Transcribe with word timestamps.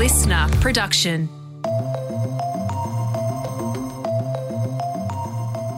listener 0.00 0.48
production. 0.62 1.28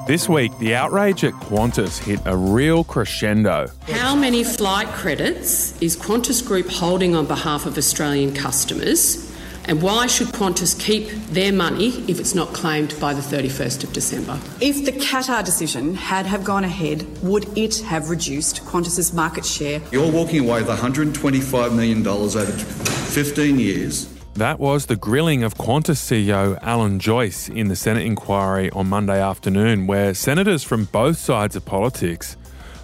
This 0.06 0.28
week, 0.28 0.56
the 0.60 0.76
outrage 0.76 1.24
at 1.24 1.32
Qantas 1.32 1.98
hit 1.98 2.20
a 2.24 2.36
real 2.36 2.84
crescendo. 2.84 3.68
How 3.88 4.14
many 4.14 4.44
flight 4.44 4.86
credits 4.86 5.76
is 5.82 5.96
Qantas 5.96 6.46
Group 6.46 6.68
holding 6.68 7.16
on 7.16 7.26
behalf 7.26 7.66
of 7.66 7.76
Australian 7.76 8.32
customers? 8.32 9.28
And 9.64 9.82
why 9.82 10.06
should 10.06 10.28
Qantas 10.28 10.78
keep 10.78 11.10
their 11.26 11.52
money 11.52 11.88
if 12.08 12.20
it's 12.20 12.34
not 12.36 12.52
claimed 12.52 12.94
by 13.00 13.14
the 13.14 13.22
31st 13.22 13.82
of 13.82 13.92
December? 13.92 14.38
If 14.60 14.84
the 14.84 14.92
Qatar 14.92 15.44
decision 15.44 15.96
had 15.96 16.26
have 16.26 16.44
gone 16.44 16.62
ahead, 16.62 17.04
would 17.24 17.58
it 17.58 17.78
have 17.78 18.08
reduced 18.08 18.64
Qantas's 18.66 19.12
market 19.12 19.44
share? 19.44 19.80
You're 19.90 20.12
walking 20.12 20.48
away 20.48 20.62
with 20.62 20.78
$125 20.78 21.74
million 21.74 22.06
over 22.06 22.46
15 22.46 23.58
years. 23.58 24.11
That 24.34 24.58
was 24.58 24.86
the 24.86 24.96
grilling 24.96 25.42
of 25.42 25.54
Qantas 25.56 25.98
CEO 26.00 26.58
Alan 26.62 26.98
Joyce 26.98 27.48
in 27.50 27.68
the 27.68 27.76
Senate 27.76 28.04
inquiry 28.06 28.70
on 28.70 28.88
Monday 28.88 29.20
afternoon, 29.20 29.86
where 29.86 30.14
senators 30.14 30.62
from 30.64 30.84
both 30.86 31.18
sides 31.18 31.54
of 31.54 31.66
politics 31.66 32.36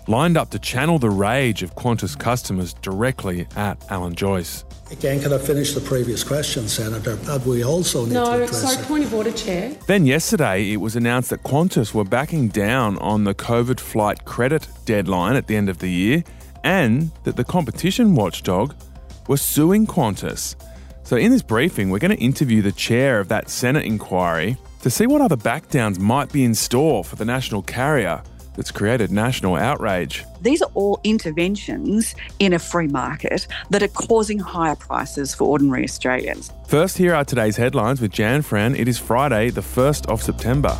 lined 0.07 0.37
up 0.37 0.51
to 0.51 0.59
channel 0.59 0.99
the 0.99 1.09
rage 1.11 1.63
of 1.63 1.75
Qantas 1.75 2.19
customers 2.19 2.75
directly 2.75 3.47
at 3.57 3.83
Alan 3.91 4.15
Joyce. 4.15 4.65
Again, 4.91 5.21
can 5.21 5.33
I 5.33 5.39
finish 5.39 5.73
the 5.73 5.81
previous 5.81 6.23
question, 6.23 6.69
Senator? 6.69 7.15
That 7.17 7.43
we 7.47 7.63
also 7.65 8.03
need 8.05 8.09
to 8.11 8.15
No, 8.15 8.33
address 8.33 8.63
sorry, 8.63 8.77
it. 8.83 8.87
point 8.87 9.05
of 9.05 9.15
order, 9.15 9.33
Chair. 9.33 9.75
Then 9.87 10.05
yesterday, 10.07 10.71
it 10.73 10.77
was 10.79 10.97
announced 10.97 11.31
that 11.31 11.43
Qantas 11.45 11.93
were 11.95 12.05
backing 12.05 12.49
down 12.49 12.99
on 12.99 13.25
the 13.25 13.35
COVID 13.35 13.81
flight 13.81 14.25
credit 14.27 14.69
deadline 14.85 15.37
at 15.37 15.47
the 15.47 15.57
end 15.57 15.69
of 15.71 15.79
the 15.79 15.91
year 15.91 16.25
and 16.65 17.11
that 17.25 17.37
the 17.37 17.45
competition 17.45 18.15
watchdog 18.15 18.75
was 19.29 19.41
suing 19.43 19.87
Qantas. 19.87 20.55
So, 21.09 21.17
in 21.17 21.31
this 21.31 21.41
briefing, 21.41 21.89
we're 21.89 22.01
going 22.01 22.15
to 22.15 22.23
interview 22.23 22.61
the 22.61 22.71
chair 22.71 23.19
of 23.19 23.29
that 23.29 23.49
Senate 23.49 23.87
inquiry 23.87 24.59
to 24.83 24.91
see 24.91 25.07
what 25.07 25.23
other 25.23 25.39
backdowns 25.39 25.99
might 25.99 26.31
be 26.31 26.45
in 26.45 26.55
store 26.55 27.03
for 27.03 27.17
the 27.17 27.25
national 27.25 27.63
carrier 27.63 28.23
that's 28.57 28.71
created 28.71 29.11
national 29.11 29.57
outrage. 29.57 30.27
These 30.43 30.61
are 30.61 30.71
all 30.75 31.01
interventions 31.05 32.15
in 32.41 32.53
a 32.53 32.59
free 32.59 32.89
market 32.89 33.47
that 33.71 33.83
are 33.83 33.89
causing 33.89 34.39
higher 34.39 34.77
prices 34.77 35.35
for 35.35 35.45
ordinary 35.45 35.85
Australians. 35.85 36.53
First, 36.67 36.99
here 36.99 37.15
are 37.15 37.25
today's 37.25 37.57
headlines 37.57 38.03
with 38.03 38.13
Jan 38.13 38.43
Fran. 38.43 38.75
It 38.75 38.87
is 38.87 38.99
Friday, 38.99 39.49
the 39.49 39.63
1st 39.63 40.11
of 40.11 40.23
September. 40.23 40.79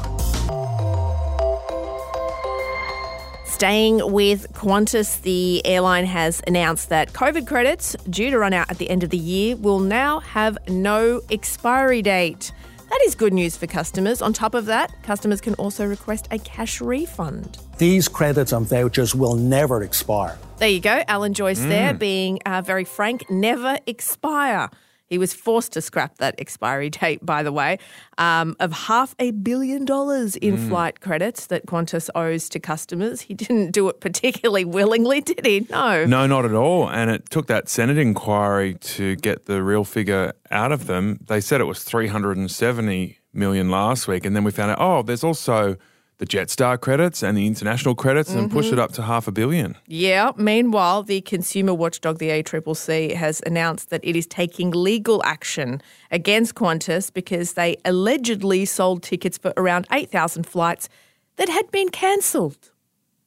Staying 3.59 4.13
with 4.13 4.53
Qantas, 4.53 5.21
the 5.23 5.67
airline 5.67 6.05
has 6.07 6.41
announced 6.47 6.91
that 6.91 7.13
COVID 7.13 7.49
credits, 7.49 7.97
due 8.09 8.31
to 8.31 8.39
run 8.39 8.53
out 8.53 8.71
at 8.71 8.79
the 8.79 8.89
end 8.89 9.03
of 9.03 9.11
the 9.11 9.19
year, 9.19 9.57
will 9.57 9.81
now 9.81 10.21
have 10.21 10.57
no 10.69 11.21
expiry 11.29 12.01
date. 12.01 12.53
That 12.89 13.01
is 13.05 13.17
good 13.17 13.33
news 13.33 13.57
for 13.57 13.67
customers. 13.67 14.23
On 14.23 14.33
top 14.33 14.55
of 14.55 14.67
that, 14.67 14.93
customers 15.03 15.41
can 15.41 15.55
also 15.55 15.85
request 15.85 16.29
a 16.31 16.39
cash 16.39 16.81
refund. 16.81 17.59
These 17.79 18.07
credits 18.07 18.53
and 18.53 18.65
vouchers 18.65 19.17
will 19.17 19.35
never 19.35 19.83
expire. 19.83 20.39
There 20.59 20.69
you 20.69 20.79
go, 20.79 21.03
Alan 21.09 21.35
Joyce 21.35 21.59
there 21.59 21.93
being 21.95 22.39
uh, 22.47 22.63
very 22.63 22.85
frank, 22.85 23.29
never 23.29 23.81
expire. 23.89 24.71
He 25.09 25.19
was 25.19 25.33
forced 25.33 25.73
to 25.73 25.81
scrap 25.81 26.19
that 26.19 26.35
expiry 26.39 26.91
date, 27.01 27.25
by 27.25 27.43
the 27.43 27.53
way, 27.53 27.79
um, 28.19 28.57
of 28.61 28.73
half 28.73 29.15
a 29.19 29.31
billion 29.31 29.85
dollars 29.85 30.37
in 30.37 30.57
flight 30.69 31.01
credits 31.01 31.47
that 31.47 31.67
Qantas 31.67 32.11
owes 32.15 32.49
to 32.51 32.61
customers. 32.61 33.23
He 33.23 33.35
didn't 33.35 33.73
do 33.73 33.89
it 33.89 34.01
particularly 34.01 34.65
willingly, 34.65 35.21
did 35.23 35.45
he? 35.45 35.67
No. 35.71 36.05
No, 36.05 36.27
not 36.27 36.45
at 36.45 36.55
all. 36.55 36.89
And 36.89 37.11
it 37.11 37.31
took 37.31 37.47
that 37.47 37.69
Senate 37.69 37.99
inquiry 37.99 38.75
to 38.75 39.17
get 39.17 39.47
the 39.47 39.63
real 39.63 39.85
figure 39.85 40.33
out 40.51 40.73
of 40.73 40.87
them. 40.87 41.19
They 41.27 41.41
said 41.41 41.61
it 41.61 41.65
was 41.65 41.83
370 41.85 43.19
million 43.33 43.71
last 43.71 44.09
week. 44.09 44.25
And 44.25 44.35
then 44.37 44.45
we 44.45 44.51
found 44.51 44.73
out, 44.73 44.79
oh, 44.81 45.03
there's 45.03 45.25
also 45.25 45.77
the 46.19 46.27
Jetstar 46.27 46.81
credits 46.81 47.23
and 47.23 47.39
the 47.39 47.47
international 47.47 47.95
credits 47.95 48.31
and 48.31 48.51
push 48.51 48.67
it 48.67 48.73
mm-hmm. 48.73 48.81
up 48.81 48.93
to 48.93 49.03
half 49.03 49.29
a 49.29 49.33
billion. 49.33 49.77
Yeah. 49.87 50.33
Meanwhile, 50.37 51.05
the 51.05 51.21
consumer 51.21 51.73
watchdog, 51.73 52.19
the 52.19 52.29
ACCC, 52.29 53.15
has 53.15 53.41
announced 53.47 53.91
that 53.91 54.05
it 54.05 54.17
is 54.17 54.27
taking 54.27 54.73
legal 54.73 55.23
action 55.25 55.81
against 56.11 56.57
Qantas 56.57 57.13
because 57.13 57.53
they 57.53 57.77
allegedly 57.85 58.65
sold 58.65 59.05
tickets 59.05 59.39
for 59.39 59.53
around 59.57 59.87
8,000 59.93 60.45
flights 60.45 60.89
that 61.37 61.49
had 61.49 61.71
been 61.71 61.89
cancelled. 61.89 62.73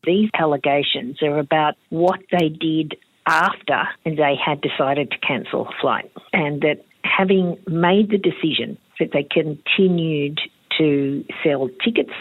These 0.04 0.30
allegations 0.38 1.22
are 1.22 1.40
about 1.40 1.76
what 1.90 2.20
they 2.32 2.50
did 2.50 2.96
after 3.26 3.88
they 4.04 4.36
had 4.44 4.60
decided 4.60 5.12
to 5.12 5.18
cancel 5.20 5.68
a 5.68 5.72
flight, 5.80 6.12
and 6.34 6.62
that 6.62 6.84
having 7.04 7.58
made 7.68 8.10
the 8.10 8.18
decision 8.18 8.78
that 9.00 9.12
they 9.14 9.24
continued 9.24 10.42
to 10.78 11.24
sell 11.44 11.70
tickets 11.84 12.12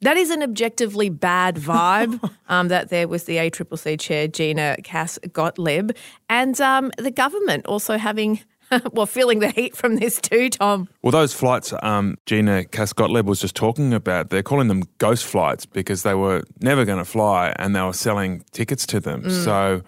That 0.00 0.16
is 0.16 0.30
an 0.30 0.42
objectively 0.42 1.08
bad 1.08 1.56
vibe 1.56 2.30
um, 2.48 2.68
that 2.68 2.88
there 2.88 3.08
was 3.08 3.24
the 3.24 3.36
ACCC 3.36 3.98
chair, 3.98 4.28
Gina 4.28 4.76
Cass 4.84 5.18
Gottlieb, 5.32 5.90
and 6.28 6.60
um, 6.60 6.92
the 6.98 7.10
government 7.10 7.66
also 7.66 7.98
having, 7.98 8.40
well, 8.92 9.06
feeling 9.06 9.40
the 9.40 9.50
heat 9.50 9.76
from 9.76 9.96
this 9.96 10.20
too, 10.20 10.50
Tom. 10.50 10.88
Well, 11.02 11.10
those 11.10 11.34
flights 11.34 11.72
um, 11.82 12.16
Gina 12.26 12.64
Cass-Gottlieb 12.66 13.26
was 13.26 13.40
just 13.40 13.56
talking 13.56 13.92
about, 13.92 14.30
they're 14.30 14.42
calling 14.42 14.68
them 14.68 14.84
ghost 14.98 15.24
flights 15.24 15.66
because 15.66 16.04
they 16.04 16.14
were 16.14 16.44
never 16.60 16.84
going 16.84 16.98
to 16.98 17.04
fly 17.04 17.54
and 17.56 17.74
they 17.74 17.82
were 17.82 17.92
selling 17.92 18.44
tickets 18.52 18.86
to 18.86 19.00
them. 19.00 19.28
So, 19.30 19.82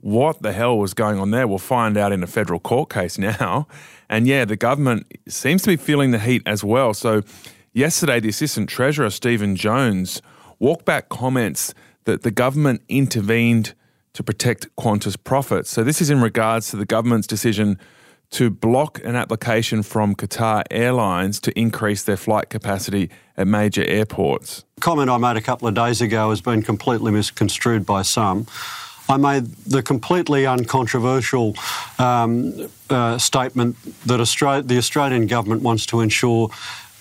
what 0.00 0.40
the 0.42 0.52
hell 0.52 0.78
was 0.78 0.94
going 0.94 1.18
on 1.18 1.30
there? 1.32 1.48
We'll 1.48 1.58
find 1.58 1.96
out 1.96 2.12
in 2.12 2.22
a 2.22 2.28
federal 2.28 2.60
court 2.60 2.90
case 2.90 3.18
now. 3.40 3.66
And 4.08 4.26
yeah, 4.26 4.44
the 4.44 4.56
government 4.56 5.12
seems 5.28 5.62
to 5.62 5.68
be 5.68 5.76
feeling 5.76 6.10
the 6.10 6.18
heat 6.18 6.42
as 6.46 6.64
well. 6.64 6.94
So, 6.94 7.22
yesterday, 7.76 8.18
the 8.18 8.30
Assistant 8.30 8.68
Treasurer, 8.68 9.10
Stephen 9.10 9.54
Jones, 9.54 10.22
walked 10.58 10.84
back 10.84 11.08
comments 11.08 11.74
that 12.04 12.22
the 12.22 12.30
government 12.30 12.82
intervened 12.88 13.74
to 14.14 14.22
protect 14.22 14.74
Qantas 14.76 15.16
profits. 15.22 15.70
So, 15.70 15.84
this 15.84 16.00
is 16.00 16.10
in 16.10 16.20
regards 16.20 16.70
to 16.70 16.76
the 16.76 16.86
government's 16.86 17.26
decision 17.26 17.78
to 18.30 18.50
block 18.50 19.00
an 19.04 19.14
application 19.14 19.82
from 19.82 20.14
Qatar 20.14 20.64
Airlines 20.70 21.38
to 21.40 21.56
increase 21.58 22.02
their 22.02 22.16
flight 22.16 22.50
capacity 22.50 23.08
at 23.36 23.46
major 23.46 23.84
airports. 23.84 24.64
The 24.76 24.80
comment 24.80 25.10
I 25.10 25.18
made 25.18 25.36
a 25.36 25.40
couple 25.40 25.68
of 25.68 25.74
days 25.74 26.00
ago 26.00 26.30
has 26.30 26.40
been 26.40 26.62
completely 26.62 27.12
misconstrued 27.12 27.86
by 27.86 28.02
some. 28.02 28.46
I 29.08 29.16
made 29.16 29.46
the 29.66 29.82
completely 29.82 30.46
uncontroversial 30.46 31.54
um, 31.98 32.68
uh, 32.90 33.18
statement 33.18 33.76
that 34.06 34.18
Austra- 34.18 34.66
the 34.66 34.78
Australian 34.78 35.28
government 35.28 35.62
wants 35.62 35.86
to 35.86 36.00
ensure 36.00 36.50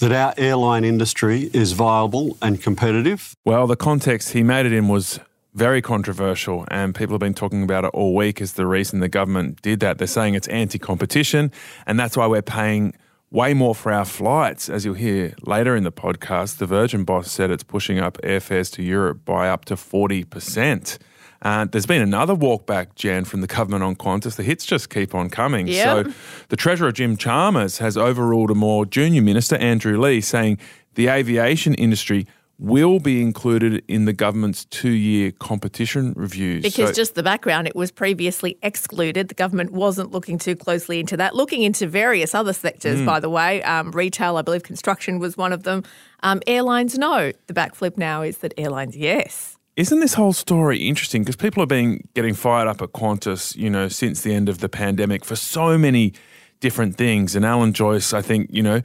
that 0.08 0.38
our 0.38 0.46
airline 0.46 0.84
industry 0.84 1.50
is 1.52 1.72
viable 1.72 2.38
and 2.40 2.62
competitive. 2.62 3.36
Well, 3.44 3.66
the 3.66 3.76
context 3.76 4.34
he 4.34 4.44
made 4.44 4.68
it 4.68 4.72
in 4.72 4.88
was 4.88 5.20
very 5.56 5.82
controversial, 5.82 6.64
and 6.70 6.94
people 6.94 7.14
have 7.14 7.22
been 7.22 7.34
talking 7.34 7.64
about 7.64 7.86
it 7.86 7.88
all 7.88 8.14
week 8.14 8.40
as 8.40 8.54
the 8.54 8.68
reason 8.68 9.00
the 9.00 9.10
government 9.10 9.64
did 9.64 9.80
that. 9.80 9.98
They're 9.98 10.06
saying 10.06 10.36
it's 10.36 10.48
anti 10.50 10.78
competition, 10.78 11.52
and 11.88 12.00
that's 12.00 12.16
why 12.16 12.28
we're 12.28 12.44
paying 12.44 12.94
way 13.32 13.56
more 13.56 13.74
for 13.74 13.92
our 13.92 14.06
flights. 14.06 14.70
As 14.70 14.86
you'll 14.86 14.94
hear 14.94 15.34
later 15.42 15.76
in 15.76 15.84
the 15.84 15.92
podcast, 15.92 16.58
the 16.58 16.68
Virgin 16.68 17.04
boss 17.04 17.32
said 17.32 17.50
it's 17.50 17.64
pushing 17.64 17.98
up 17.98 18.20
airfares 18.22 18.72
to 18.74 18.84
Europe 18.84 19.26
by 19.26 19.50
up 19.50 19.66
to 19.66 19.76
40%. 19.76 21.00
Uh, 21.46 21.64
there's 21.66 21.86
been 21.86 22.02
another 22.02 22.34
walkback, 22.36 22.96
Jan, 22.96 23.24
from 23.24 23.42
the 23.42 23.48
government 23.48 23.84
on 23.84 23.96
Qantas. 23.96 24.36
The 24.36 24.42
hits 24.44 24.66
just 24.66 24.90
keep 24.90 25.14
on 25.14 25.30
coming. 25.30 25.68
Yep. 25.68 26.08
So 26.08 26.14
the 26.50 26.56
Treasurer, 26.56 26.92
Jim 26.92 27.16
Chalmers, 27.16 27.78
has 27.78 27.96
overruled 27.98 28.50
a 28.50 28.56
more 28.56 28.84
junior 28.84 29.22
minister, 29.22 29.56
Andrew 29.58 30.00
Leigh, 30.00 30.22
saying 30.22 30.58
the 30.96 31.08
aviation 31.08 31.76
industry 31.76 32.26
will 32.58 33.00
be 33.00 33.22
included 33.22 33.84
in 33.88 34.06
the 34.06 34.14
government's 34.14 34.66
two 34.66 34.90
year 34.90 35.30
competition 35.32 36.14
reviews. 36.16 36.64
Because 36.64 36.90
So- 36.90 36.94
just 36.96 37.14
the 37.14 37.22
background, 37.22 37.68
it 37.68 37.76
was 37.76 37.92
previously 37.92 38.58
excluded. 38.64 39.28
The 39.28 39.36
government 39.36 39.72
wasn't 39.72 40.12
looking 40.12 40.40
too 40.40 40.56
closely 40.56 41.00
into 41.00 41.16
that, 41.18 41.36
looking 41.36 41.62
into 41.64 41.86
various 41.86 42.34
other 42.34 42.54
sectors, 42.54 43.02
Mm. 43.02 43.06
by 43.06 43.20
the 43.20 43.30
way. 43.30 43.62
Um, 43.64 43.92
retail, 43.92 44.38
I 44.38 44.42
believe 44.42 44.64
construction 44.64 45.20
was 45.20 45.38
one 45.38 45.54
of 45.54 45.62
them. 45.64 45.84
Um, 46.24 46.42
airlines, 46.48 46.98
no. 46.98 47.34
The 47.48 47.54
backflip 47.54 47.98
now 47.98 48.22
is 48.24 48.38
that 48.38 48.54
airlines, 48.58 48.96
yes. 48.98 49.55
Isn't 49.78 50.00
this 50.00 50.14
whole 50.14 50.32
story 50.32 50.88
interesting? 50.88 51.24
Because 51.24 51.36
people 51.36 51.62
have 51.62 51.70
been 51.70 52.08
getting 52.14 52.34
fired 52.34 52.68
up 52.68 52.82
at 52.82 52.94
Qantas, 52.94 53.58
you 53.58 53.70
know, 53.70 53.90
since 53.90 54.22
the 54.22 54.34
end 54.34 54.48
of 54.48 54.60
the 54.60 54.70
pandemic 54.70 55.26
for 55.26 55.36
so 55.36 55.78
many 55.78 56.14
different 56.62 56.96
things. 56.96 57.36
And 57.36 57.44
Alan 57.44 57.74
Joyce, 57.74 58.14
I 58.14 58.22
think, 58.22 58.50
you 58.52 58.64
know, 58.64 58.82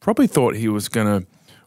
probably 0.00 0.26
thought 0.26 0.56
he 0.56 0.68
was 0.68 0.88
going 0.88 1.06
to 1.06 1.26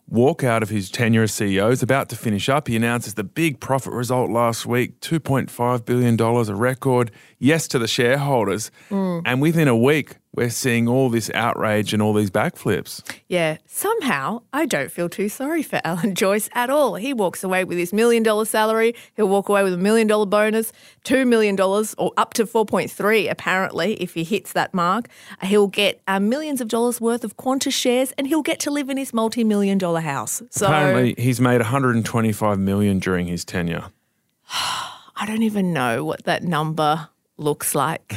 walk 0.10 0.44
out 0.44 0.64
of 0.64 0.70
his 0.70 0.90
tenure 0.90 1.24
as 1.24 1.32
CEO. 1.32 1.70
He's 1.70 1.84
about 1.84 2.10
to 2.10 2.16
finish 2.16 2.50
up. 2.50 2.68
He 2.68 2.76
announces 2.76 3.14
the 3.14 3.24
big 3.24 3.60
profit 3.60 3.94
result 3.94 4.32
last 4.32 4.66
week 4.66 5.00
$2.5 5.02 5.86
billion, 5.86 6.20
a 6.20 6.56
record. 6.56 7.12
Yes 7.38 7.68
to 7.70 7.80
the 7.80 7.88
shareholders. 7.88 8.72
Mm. 8.90 9.22
And 9.26 9.42
within 9.42 9.68
a 9.68 9.78
week, 9.78 10.16
we're 10.36 10.50
seeing 10.50 10.88
all 10.88 11.10
this 11.10 11.30
outrage 11.36 11.94
and 11.94 12.02
all 12.02 12.14
these 12.14 12.32
backflips. 12.32 13.04
Yeah, 13.28 13.58
somehow 13.68 14.42
I 14.52 14.66
don't 14.66 14.92
feel 14.92 15.08
too 15.08 15.30
sorry 15.30 15.62
for 15.62 15.80
Alan 15.86 16.16
Joyce 16.16 16.50
at 16.54 16.70
all. 16.70 16.96
He 16.96 17.14
walks 17.14 17.44
away 17.44 17.64
with 17.64 17.78
his 17.78 17.94
million 17.94 18.24
dollar 18.24 18.46
salary. 18.46 18.96
He'll 19.16 19.28
walk 19.28 19.50
away 19.50 19.64
with 19.64 19.74
a 19.74 19.78
million 19.78 20.08
dollar 20.08 20.26
bonus, 20.26 20.74
$2 21.06 21.28
million, 21.28 21.60
or 21.60 22.12
up 22.18 22.34
to 22.34 22.46
4.3 22.46 23.30
apparently, 23.30 23.94
if 24.02 24.16
he 24.16 24.24
hits 24.24 24.54
that 24.54 24.74
mark. 24.74 25.08
He'll 25.44 25.68
get 25.68 26.02
uh, 26.08 26.20
millions 26.20 26.62
of 26.62 26.68
dollars 26.68 27.00
worth 27.00 27.24
of 27.24 27.38
Qantas 27.38 27.74
shares 27.74 28.12
and 28.18 28.26
he'll 28.28 28.42
get 28.42 28.60
to 28.62 28.72
live 28.72 28.90
in 28.90 28.98
his 28.98 29.14
multi 29.14 29.44
million 29.44 29.78
dollar 29.78 30.02
house. 30.02 30.42
So 30.50 30.66
Apparently, 30.66 31.16
he's 31.18 31.40
made 31.40 31.58
125 31.58 32.58
million 32.58 33.00
during 33.00 33.28
his 33.28 33.46
tenure. 33.46 33.86
I 34.50 35.26
don't 35.28 35.44
even 35.44 35.74
know 35.74 36.04
what 36.04 36.24
that 36.26 36.44
number 36.44 37.10
looks 37.38 37.76
like. 37.76 38.16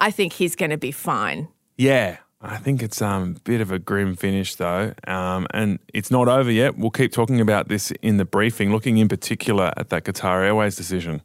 I 0.00 0.10
think 0.10 0.32
he's 0.32 0.56
going 0.56 0.70
to 0.70 0.78
be 0.78 0.92
fine. 0.92 1.48
Yeah, 1.76 2.16
I 2.40 2.56
think 2.56 2.82
it's 2.82 3.02
um, 3.02 3.36
a 3.36 3.40
bit 3.40 3.60
of 3.60 3.70
a 3.70 3.78
grim 3.78 4.16
finish, 4.16 4.54
though. 4.54 4.94
Um, 5.06 5.46
and 5.52 5.78
it's 5.92 6.10
not 6.10 6.26
over 6.26 6.50
yet. 6.50 6.78
We'll 6.78 6.90
keep 6.90 7.12
talking 7.12 7.40
about 7.40 7.68
this 7.68 7.90
in 8.00 8.16
the 8.16 8.24
briefing, 8.24 8.72
looking 8.72 8.96
in 8.96 9.08
particular 9.08 9.72
at 9.76 9.90
that 9.90 10.04
Qatar 10.04 10.44
Airways 10.46 10.74
decision. 10.74 11.20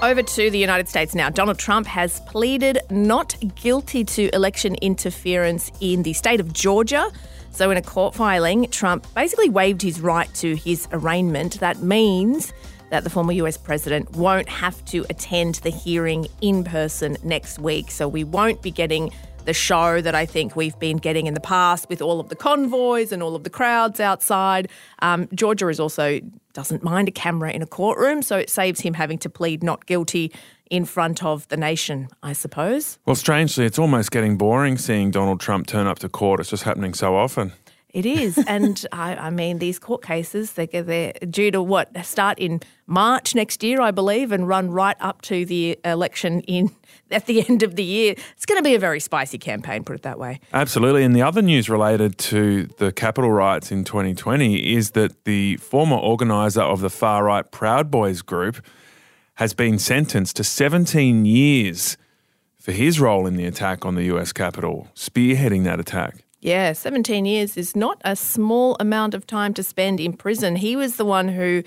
Over 0.00 0.22
to 0.22 0.50
the 0.50 0.58
United 0.58 0.88
States 0.88 1.14
now. 1.14 1.30
Donald 1.30 1.58
Trump 1.58 1.86
has 1.86 2.20
pleaded 2.20 2.78
not 2.90 3.34
guilty 3.56 4.04
to 4.04 4.32
election 4.34 4.76
interference 4.76 5.72
in 5.80 6.02
the 6.02 6.12
state 6.12 6.40
of 6.40 6.52
Georgia. 6.52 7.10
So, 7.50 7.70
in 7.70 7.78
a 7.78 7.82
court 7.82 8.14
filing, 8.14 8.70
Trump 8.70 9.06
basically 9.14 9.48
waived 9.48 9.82
his 9.82 10.00
right 10.00 10.32
to 10.34 10.54
his 10.54 10.86
arraignment. 10.92 11.58
That 11.58 11.82
means 11.82 12.52
that 12.90 13.04
the 13.04 13.10
former 13.10 13.32
US 13.32 13.56
president 13.56 14.12
won't 14.12 14.48
have 14.48 14.84
to 14.86 15.04
attend 15.10 15.56
the 15.56 15.70
hearing 15.70 16.26
in 16.40 16.64
person 16.64 17.16
next 17.22 17.58
week. 17.58 17.90
So, 17.90 18.08
we 18.08 18.24
won't 18.24 18.62
be 18.62 18.70
getting 18.70 19.12
the 19.48 19.54
show 19.54 20.02
that 20.02 20.14
I 20.14 20.26
think 20.26 20.56
we've 20.56 20.78
been 20.78 20.98
getting 20.98 21.26
in 21.26 21.32
the 21.32 21.40
past 21.40 21.88
with 21.88 22.02
all 22.02 22.20
of 22.20 22.28
the 22.28 22.36
convoys 22.36 23.12
and 23.12 23.22
all 23.22 23.34
of 23.34 23.44
the 23.44 23.50
crowds 23.50 23.98
outside. 23.98 24.68
Um, 24.98 25.26
Georgia 25.34 25.68
is 25.68 25.80
also 25.80 26.20
doesn't 26.52 26.82
mind 26.82 27.08
a 27.08 27.10
camera 27.10 27.50
in 27.52 27.62
a 27.62 27.66
courtroom, 27.66 28.20
so 28.20 28.36
it 28.36 28.50
saves 28.50 28.80
him 28.80 28.92
having 28.92 29.16
to 29.18 29.30
plead 29.30 29.62
not 29.62 29.86
guilty 29.86 30.32
in 30.70 30.84
front 30.84 31.24
of 31.24 31.48
the 31.48 31.56
nation, 31.56 32.08
I 32.22 32.34
suppose. 32.34 32.98
Well, 33.06 33.16
strangely, 33.16 33.64
it's 33.64 33.78
almost 33.78 34.10
getting 34.10 34.36
boring 34.36 34.76
seeing 34.76 35.10
Donald 35.10 35.40
Trump 35.40 35.66
turn 35.66 35.86
up 35.86 35.98
to 36.00 36.10
court. 36.10 36.40
It's 36.40 36.50
just 36.50 36.64
happening 36.64 36.92
so 36.92 37.16
often. 37.16 37.52
It 37.98 38.06
is, 38.06 38.38
and 38.46 38.86
I, 38.92 39.16
I, 39.16 39.30
mean 39.30 39.58
these 39.58 39.80
court 39.80 40.02
cases 40.02 40.52
they 40.52 40.66
they're 40.66 41.12
due 41.28 41.50
to 41.50 41.60
what 41.60 41.88
start 42.06 42.38
in 42.38 42.60
March 42.86 43.34
next 43.34 43.64
year, 43.64 43.80
I 43.80 43.90
believe, 43.90 44.30
and 44.30 44.46
run 44.46 44.70
right 44.70 44.96
up 45.00 45.20
to 45.22 45.44
the 45.44 45.76
election 45.84 46.42
in 46.42 46.70
at 47.10 47.26
the 47.26 47.44
end 47.48 47.64
of 47.64 47.74
the 47.74 47.82
year. 47.82 48.14
It's 48.36 48.46
going 48.46 48.56
to 48.56 48.62
be 48.62 48.76
a 48.76 48.78
very 48.78 49.00
spicy 49.00 49.36
campaign, 49.36 49.82
put 49.82 49.96
it 49.96 50.02
that 50.02 50.16
way. 50.16 50.38
Absolutely, 50.52 51.02
and 51.02 51.16
the 51.16 51.22
other 51.22 51.42
news 51.42 51.68
related 51.68 52.18
to 52.18 52.66
the 52.78 52.92
Capitol 52.92 53.32
riots 53.32 53.72
in 53.72 53.82
2020 53.82 54.74
is 54.74 54.92
that 54.92 55.24
the 55.24 55.56
former 55.56 55.96
organizer 55.96 56.62
of 56.62 56.80
the 56.80 56.90
far 56.90 57.24
right 57.24 57.50
Proud 57.50 57.90
Boys 57.90 58.22
group 58.22 58.64
has 59.34 59.54
been 59.54 59.76
sentenced 59.76 60.36
to 60.36 60.44
17 60.44 61.24
years 61.24 61.96
for 62.60 62.70
his 62.70 63.00
role 63.00 63.26
in 63.26 63.34
the 63.34 63.44
attack 63.44 63.84
on 63.84 63.96
the 63.96 64.04
US 64.04 64.32
Capitol, 64.32 64.86
spearheading 64.94 65.64
that 65.64 65.80
attack. 65.80 66.22
Yeah, 66.40 66.72
17 66.72 67.24
years 67.24 67.56
is 67.56 67.74
not 67.74 68.00
a 68.04 68.14
small 68.14 68.76
amount 68.78 69.14
of 69.14 69.26
time 69.26 69.54
to 69.54 69.62
spend 69.62 69.98
in 69.98 70.12
prison. 70.12 70.54
He 70.56 70.76
was 70.76 70.96
the 70.96 71.04
one 71.04 71.28
who 71.28 71.64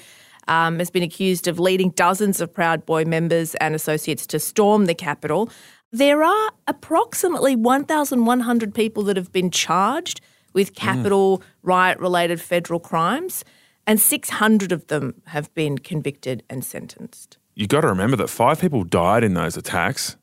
um, 0.47 0.79
has 0.79 0.89
been 0.89 1.03
accused 1.03 1.47
of 1.47 1.59
leading 1.59 1.89
dozens 1.91 2.39
of 2.39 2.53
Proud 2.53 2.85
Boy 2.85 3.03
members 3.03 3.53
and 3.55 3.75
associates 3.75 4.25
to 4.27 4.39
storm 4.39 4.85
the 4.85 4.95
Capitol. 4.95 5.49
There 5.91 6.23
are 6.23 6.51
approximately 6.67 7.55
1,100 7.55 8.73
people 8.73 9.03
that 9.03 9.17
have 9.17 9.31
been 9.33 9.51
charged 9.51 10.21
with 10.53 10.73
Capitol 10.73 11.39
mm. 11.39 11.43
riot 11.63 11.99
related 11.99 12.39
federal 12.39 12.79
crimes, 12.79 13.43
and 13.85 13.99
600 13.99 14.71
of 14.71 14.87
them 14.87 15.21
have 15.27 15.53
been 15.53 15.77
convicted 15.77 16.43
and 16.49 16.63
sentenced. 16.63 17.37
You've 17.55 17.69
got 17.69 17.81
to 17.81 17.87
remember 17.87 18.15
that 18.17 18.29
five 18.29 18.61
people 18.61 18.85
died 18.85 19.23
in 19.23 19.33
those 19.33 19.57
attacks 19.57 20.15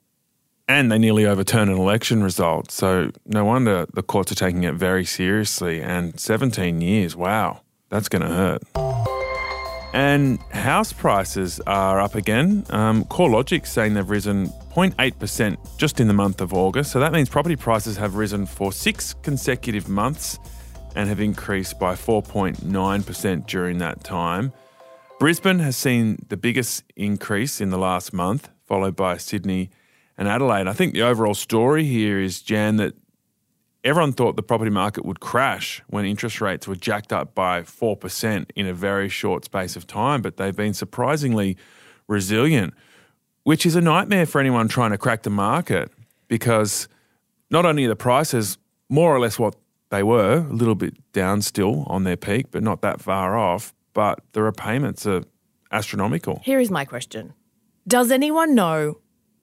and 0.69 0.93
they 0.93 0.99
nearly 0.99 1.25
overturned 1.25 1.71
an 1.71 1.79
election 1.79 2.23
result. 2.23 2.71
So 2.71 3.11
no 3.25 3.45
wonder 3.45 3.87
the 3.93 4.03
courts 4.03 4.31
are 4.31 4.35
taking 4.35 4.65
it 4.65 4.75
very 4.75 5.05
seriously. 5.05 5.81
And 5.81 6.21
17 6.21 6.83
years, 6.83 7.17
wow, 7.17 7.63
that's 7.89 8.09
going 8.09 8.23
to 8.23 8.29
hurt. 8.29 8.63
And 9.95 10.39
house 10.53 10.93
prices 10.93 11.61
are 11.67 11.99
up 11.99 12.15
again. 12.15 12.67
Um, 12.69 13.05
CoreLogic 13.07 13.67
saying 13.67 13.95
they've 13.95 14.09
risen 14.09 14.49
0.8% 14.75 15.79
just 15.79 15.99
in 15.99 16.09
the 16.09 16.15
month 16.15 16.43
of 16.43 16.53
August. 16.53 16.93
So 16.93 17.01
that 17.01 17.13
means 17.13 17.31
property 17.31 17.57
prices 17.57 17.97
have 17.97 18.17
risen 18.17 18.45
for 18.45 18.71
six 18.71 19.15
consecutive 19.23 19.89
months 19.89 20.39
and 20.95 21.09
have 21.09 21.21
increased 21.21 21.79
by 21.79 21.95
4.9% 21.95 23.47
during 23.47 23.79
that 23.79 24.05
time. 24.05 24.53
Brisbane 25.19 25.59
has 25.61 25.77
seen 25.77 26.19
the 26.29 26.37
biggest 26.37 26.85
increase 26.95 27.61
in 27.61 27.71
the 27.71 27.79
last 27.79 28.13
month, 28.13 28.51
followed 28.67 28.95
by 28.95 29.17
Sydney 29.17 29.71
and 30.19 30.29
Adelaide. 30.29 30.67
I 30.67 30.73
think 30.73 30.93
the 30.93 31.03
overall 31.03 31.35
story 31.35 31.85
here 31.85 32.21
is, 32.21 32.43
Jan, 32.43 32.77
that 32.77 32.95
everyone 33.85 34.13
thought 34.13 34.35
the 34.35 34.43
property 34.43 34.71
market 34.71 35.05
would 35.07 35.21
crash 35.21 35.81
when 35.87 36.05
interest 36.05 36.41
rates 36.41 36.67
were 36.67 36.75
jacked 36.75 37.13
up 37.13 37.35
by 37.35 37.63
4% 37.63 38.51
in 38.57 38.67
a 38.67 38.75
very 38.75 39.09
short 39.09 39.45
space 39.45 39.77
of 39.77 39.87
time, 39.87 40.21
but 40.21 40.37
they've 40.37 40.57
been 40.57 40.75
surprisingly 40.75 41.57
resilient, 42.09 42.75
which 43.45 43.65
is 43.65 43.77
a 43.77 43.81
nightmare 43.81 44.27
for 44.27 44.41
anyone 44.41 44.67
trying 44.67 44.91
to 44.91 44.99
crack 44.99 45.23
the 45.23 45.31
market 45.31 45.91
because 46.27 46.89
not 47.51 47.65
only 47.65 47.85
are 47.85 47.89
the 47.89 47.97
prices 47.97 48.59
more 48.89 49.15
or 49.15 49.21
less 49.21 49.39
what 49.39 49.55
they 49.91 50.03
were, 50.03 50.47
a 50.51 50.53
little 50.53 50.75
bit 50.75 50.95
down 51.13 51.41
still 51.41 51.85
on 51.87 52.05
their 52.05 52.17
peak, 52.17 52.51
but 52.51 52.63
not 52.63 52.83
that 52.83 53.01
far 53.01 53.39
off, 53.39 53.73
but 53.95 54.21
the 54.33 54.43
repayments 54.43 55.07
are 55.07 55.23
astronomical. 55.71 56.43
Here 56.45 56.59
is 56.59 56.71
my 56.71 56.85
question 56.85 57.33
Does 57.87 58.11
anyone 58.11 58.55
know 58.55 58.99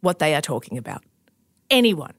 what 0.06 0.20
they 0.20 0.36
are 0.36 0.42
talking 0.42 0.78
about. 0.78 1.04
Anyone. 1.70 2.14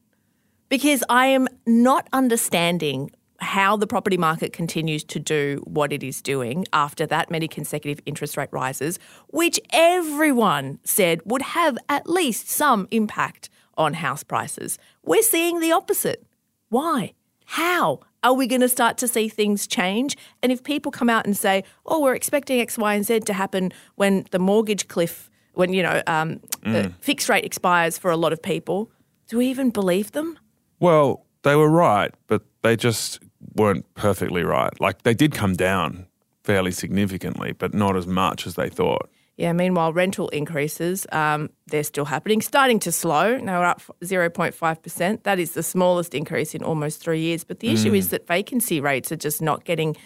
Because 0.69 1.05
I 1.09 1.29
am 1.29 1.47
not 1.65 2.09
understanding 2.13 3.11
how 3.39 3.77
the 3.77 3.87
property 3.87 4.17
market 4.17 4.53
continues 4.53 5.05
to 5.05 5.21
do 5.21 5.63
what 5.67 5.93
it 5.93 6.03
is 6.03 6.21
doing 6.23 6.65
after 6.73 7.07
that 7.07 7.31
many 7.31 7.47
consecutive 7.47 8.01
interest 8.07 8.37
rate 8.37 8.49
rises, 8.51 8.99
which 9.29 9.61
everyone 9.71 10.79
said 10.85 11.21
would 11.25 11.43
have 11.43 11.79
at 11.89 12.09
least 12.09 12.49
some 12.49 12.89
impact 12.91 13.49
on 13.77 13.95
house 13.95 14.25
prices. 14.25 14.79
We're 15.05 15.23
seeing 15.23 15.61
the 15.61 15.73
opposite. 15.73 16.27
Why? 16.69 17.13
How? 17.45 18.01
Are 18.23 18.33
we 18.33 18.49
going 18.49 18.63
to 18.63 18.69
start 18.69 18.99
to 18.99 19.09
see 19.09 19.29
things 19.29 19.67
change? 19.67 20.17
And 20.43 20.51
if 20.51 20.65
people 20.65 20.91
come 20.91 21.11
out 21.11 21.27
and 21.27 21.37
say, 21.37 21.63
oh, 21.85 22.01
we're 22.01 22.15
expecting 22.15 22.61
X, 22.61 22.77
Y, 22.77 22.95
and 22.95 23.07
Z 23.07 23.21
to 23.21 23.33
happen 23.33 23.73
when 23.95 24.27
the 24.33 24.39
mortgage 24.39 24.89
cliff 24.89 25.31
when 25.57 25.73
you 25.73 25.83
know 25.83 26.03
um, 26.07 26.41
mm. 26.63 26.73
the 26.73 26.93
fixed 27.01 27.29
rate 27.29 27.45
expires 27.45 27.99
for 27.99 28.11
a 28.11 28.17
lot 28.17 28.33
of 28.33 28.43
people. 28.43 28.91
Do 29.29 29.39
we 29.39 29.47
even 29.47 29.71
believe 29.71 30.13
them? 30.13 30.39
Well, 30.79 31.25
they 31.43 31.57
were 31.57 31.71
right, 31.71 32.15
but 32.27 32.43
they 32.63 32.77
just 32.77 33.21
weren't 33.55 33.93
perfectly 33.95 34.45
right. 34.45 34.79
Like 34.81 35.03
they 35.03 35.15
did 35.15 35.33
come 35.33 35.55
down 35.55 36.07
fairly 36.45 36.71
significantly, 36.71 37.53
but 37.53 37.75
not 37.75 37.97
as 37.97 38.07
much 38.07 38.47
as 38.47 38.55
they 38.55 38.69
thought. 38.69 39.09
Yeah, 39.37 39.53
meanwhile, 39.53 39.93
rental 39.93 40.29
increases, 40.31 41.07
um, 41.13 41.51
they're 41.67 41.85
still 41.85 42.07
happening, 42.07 42.41
starting 42.41 42.79
to 42.81 42.93
slow. 42.93 43.37
Now 43.37 43.61
we're 43.61 43.67
up 43.67 43.83
0.5%. 44.03 45.23
That 45.25 45.39
is 45.39 45.53
the 45.53 45.63
smallest 45.63 46.15
increase 46.15 46.55
in 46.55 46.63
almost 46.63 47.03
three 47.03 47.21
years. 47.21 47.45
But 47.45 47.61
the 47.61 47.69
mm. 47.69 47.75
issue 47.75 47.93
is 47.93 48.09
that 48.11 48.27
vacancy 48.27 48.81
rates 48.81 49.13
are 49.13 49.17
just 49.17 49.43
not 49.43 49.65
getting 49.65 49.97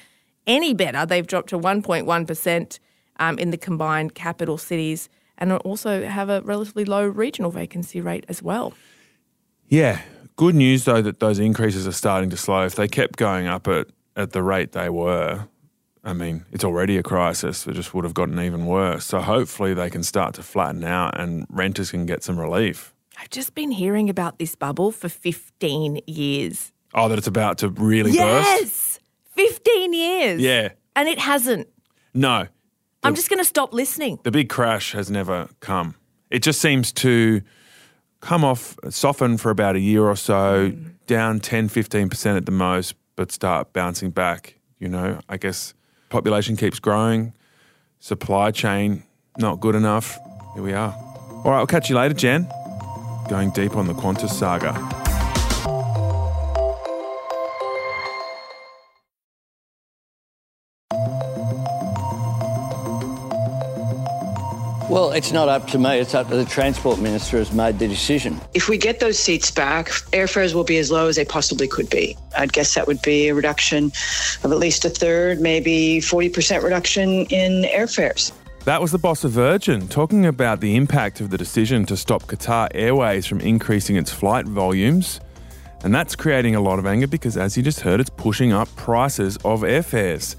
any 0.49 0.75
better. 0.75 1.07
They've 1.07 1.27
dropped 1.27 1.51
to 1.51 1.59
1.1% 1.59 2.79
um, 3.21 3.39
in 3.39 3.51
the 3.51 3.57
combined 3.57 4.15
capital 4.15 4.59
cities 4.59 5.09
and 5.41 5.53
also 5.53 6.05
have 6.07 6.29
a 6.29 6.43
relatively 6.43 6.85
low 6.85 7.07
regional 7.07 7.51
vacancy 7.51 8.01
rate 8.01 8.25
as 8.29 8.43
well. 8.43 8.75
Yeah. 9.69 10.03
Good 10.37 10.55
news, 10.55 10.85
though, 10.85 11.03
that 11.03 11.21
those 11.21 11.39
increases 11.39 11.87
are 11.87 11.93
starting 11.93 12.31
to 12.31 12.37
slow. 12.37 12.65
If 12.65 12.75
they 12.75 12.89
kept 12.89 13.17
going 13.17 13.47
up 13.47 13.69
at, 13.69 13.89
at 14.17 14.33
the 14.33 14.43
rate 14.43 14.73
they 14.73 14.89
were, 14.89 15.49
I 16.03 16.13
mean, 16.13 16.45
it's 16.51 16.65
already 16.65 16.97
a 16.97 17.03
crisis. 17.03 17.67
It 17.67 17.75
just 17.75 17.93
would 17.95 18.05
have 18.05 18.15
gotten 18.15 18.39
even 18.41 18.67
worse. 18.67 19.05
So 19.05 19.21
hopefully 19.21 19.75
they 19.75 19.91
can 19.91 20.03
start 20.03 20.35
to 20.35 20.43
flatten 20.43 20.85
out 20.85 21.19
and 21.19 21.47
renters 21.51 21.91
can 21.91 22.07
get 22.07 22.23
some 22.23 22.39
relief. 22.39 22.95
I've 23.19 23.31
just 23.31 23.55
been 23.55 23.71
hearing 23.71 24.09
about 24.09 24.39
this 24.39 24.55
bubble 24.55 24.93
for 24.93 25.09
15 25.09 26.01
years. 26.07 26.73
Oh, 26.95 27.09
that 27.09 27.19
it's 27.19 27.27
about 27.27 27.59
to 27.59 27.69
really 27.69 28.13
yes! 28.13 28.61
burst? 28.61 29.01
Yes! 29.37 29.51
15 29.53 29.93
years. 29.93 30.41
Yeah. 30.41 30.71
And 30.97 31.09
it 31.09 31.19
hasn't. 31.19 31.69
No. 32.15 32.47
I'm 33.03 33.15
just 33.15 33.31
going 33.31 33.39
to 33.39 33.45
stop 33.45 33.73
listening. 33.73 34.19
The 34.23 34.31
big 34.31 34.49
crash 34.49 34.93
has 34.93 35.11
never 35.11 35.49
come. 35.61 35.95
It 36.31 36.43
just 36.43 36.61
seems 36.61 36.93
to 36.95 37.43
come 38.21 38.45
off, 38.45 38.77
soften 38.91 39.39
for 39.39 39.51
about 39.51 39.77
a 39.77 39.81
year 39.81 40.05
or 40.05 40.17
so, 40.17 40.71
mm. 40.71 40.93
down 41.07 41.41
10, 41.41 41.69
15% 41.69 42.37
at 42.37 42.47
the 42.47 42.53
most, 42.53 42.95
but 43.17 43.33
start 43.33 43.73
bouncing 43.73 44.11
back. 44.11 44.59
You 44.79 44.89
know, 44.89 45.21
I 45.29 45.37
guess 45.37 45.75
population 46.11 46.57
keeps 46.57 46.79
growing, 46.79 47.33
supply 47.99 48.51
chain 48.51 49.05
not 49.39 49.61
good 49.61 49.75
enough. 49.75 50.19
Here 50.55 50.63
we 50.63 50.73
are. 50.73 50.93
All 50.93 51.51
right, 51.51 51.59
I'll 51.59 51.67
catch 51.67 51.89
you 51.89 51.97
later, 51.97 52.15
Jen. 52.15 52.49
Going 53.29 53.51
deep 53.51 53.77
on 53.77 53.87
the 53.87 53.95
Qantas 53.95 54.31
saga. 54.31 55.10
Well, 64.91 65.13
it's 65.13 65.31
not 65.31 65.49
up 65.49 65.69
to 65.69 65.79
me. 65.79 66.01
It's 66.01 66.17
up 66.17 66.31
to 66.31 66.35
the 66.35 66.45
Transport 66.45 66.99
Minister 66.99 67.39
who's 67.39 67.53
made 67.53 67.79
the 67.79 67.87
decision. 67.87 68.41
If 68.55 68.69
we 68.69 68.77
get 68.77 68.99
those 68.99 69.21
seats 69.21 69.49
back, 69.49 69.87
airfares 70.11 70.53
will 70.53 70.65
be 70.65 70.79
as 70.79 70.91
low 70.91 71.07
as 71.07 71.15
they 71.15 71.25
possibly 71.25 71.69
could 71.69 71.89
be. 71.89 72.17
I'd 72.37 72.53
guess 72.53 72.75
that 72.75 72.89
would 72.89 73.01
be 73.01 73.29
a 73.29 73.35
reduction 73.37 73.93
of 74.43 74.51
at 74.51 74.59
least 74.59 74.85
a 74.85 74.91
third, 74.91 75.41
maybe 75.41 76.01
40% 76.01 76.65
reduction 76.65 77.27
in 77.27 77.63
airfares. 77.71 78.33
That 78.65 78.83
was 78.83 78.91
the 78.91 78.99
boss 78.99 79.23
of 79.23 79.31
Virgin 79.31 79.87
talking 79.87 80.27
about 80.27 80.61
the 80.61 80.75
impact 80.75 81.21
of 81.21 81.31
the 81.31 81.39
decision 81.39 81.87
to 81.87 81.97
stop 81.97 82.25
Qatar 82.25 82.67
Airways 82.75 83.27
from 83.27 83.41
increasing 83.41 83.95
its 83.95 84.11
flight 84.11 84.49
volumes. 84.49 85.21
And 85.85 85.95
that's 85.95 86.17
creating 86.17 86.57
a 86.57 86.61
lot 86.61 86.81
of 86.81 86.87
anger 86.87 87.07
because, 87.07 87.37
as 87.37 87.57
you 87.57 87.63
just 87.63 87.83
heard, 87.83 88.01
it's 88.01 88.11
pushing 88.11 88.53
up 88.53 88.69
prices 88.75 89.37
of 89.45 89.61
airfares. 89.61 90.35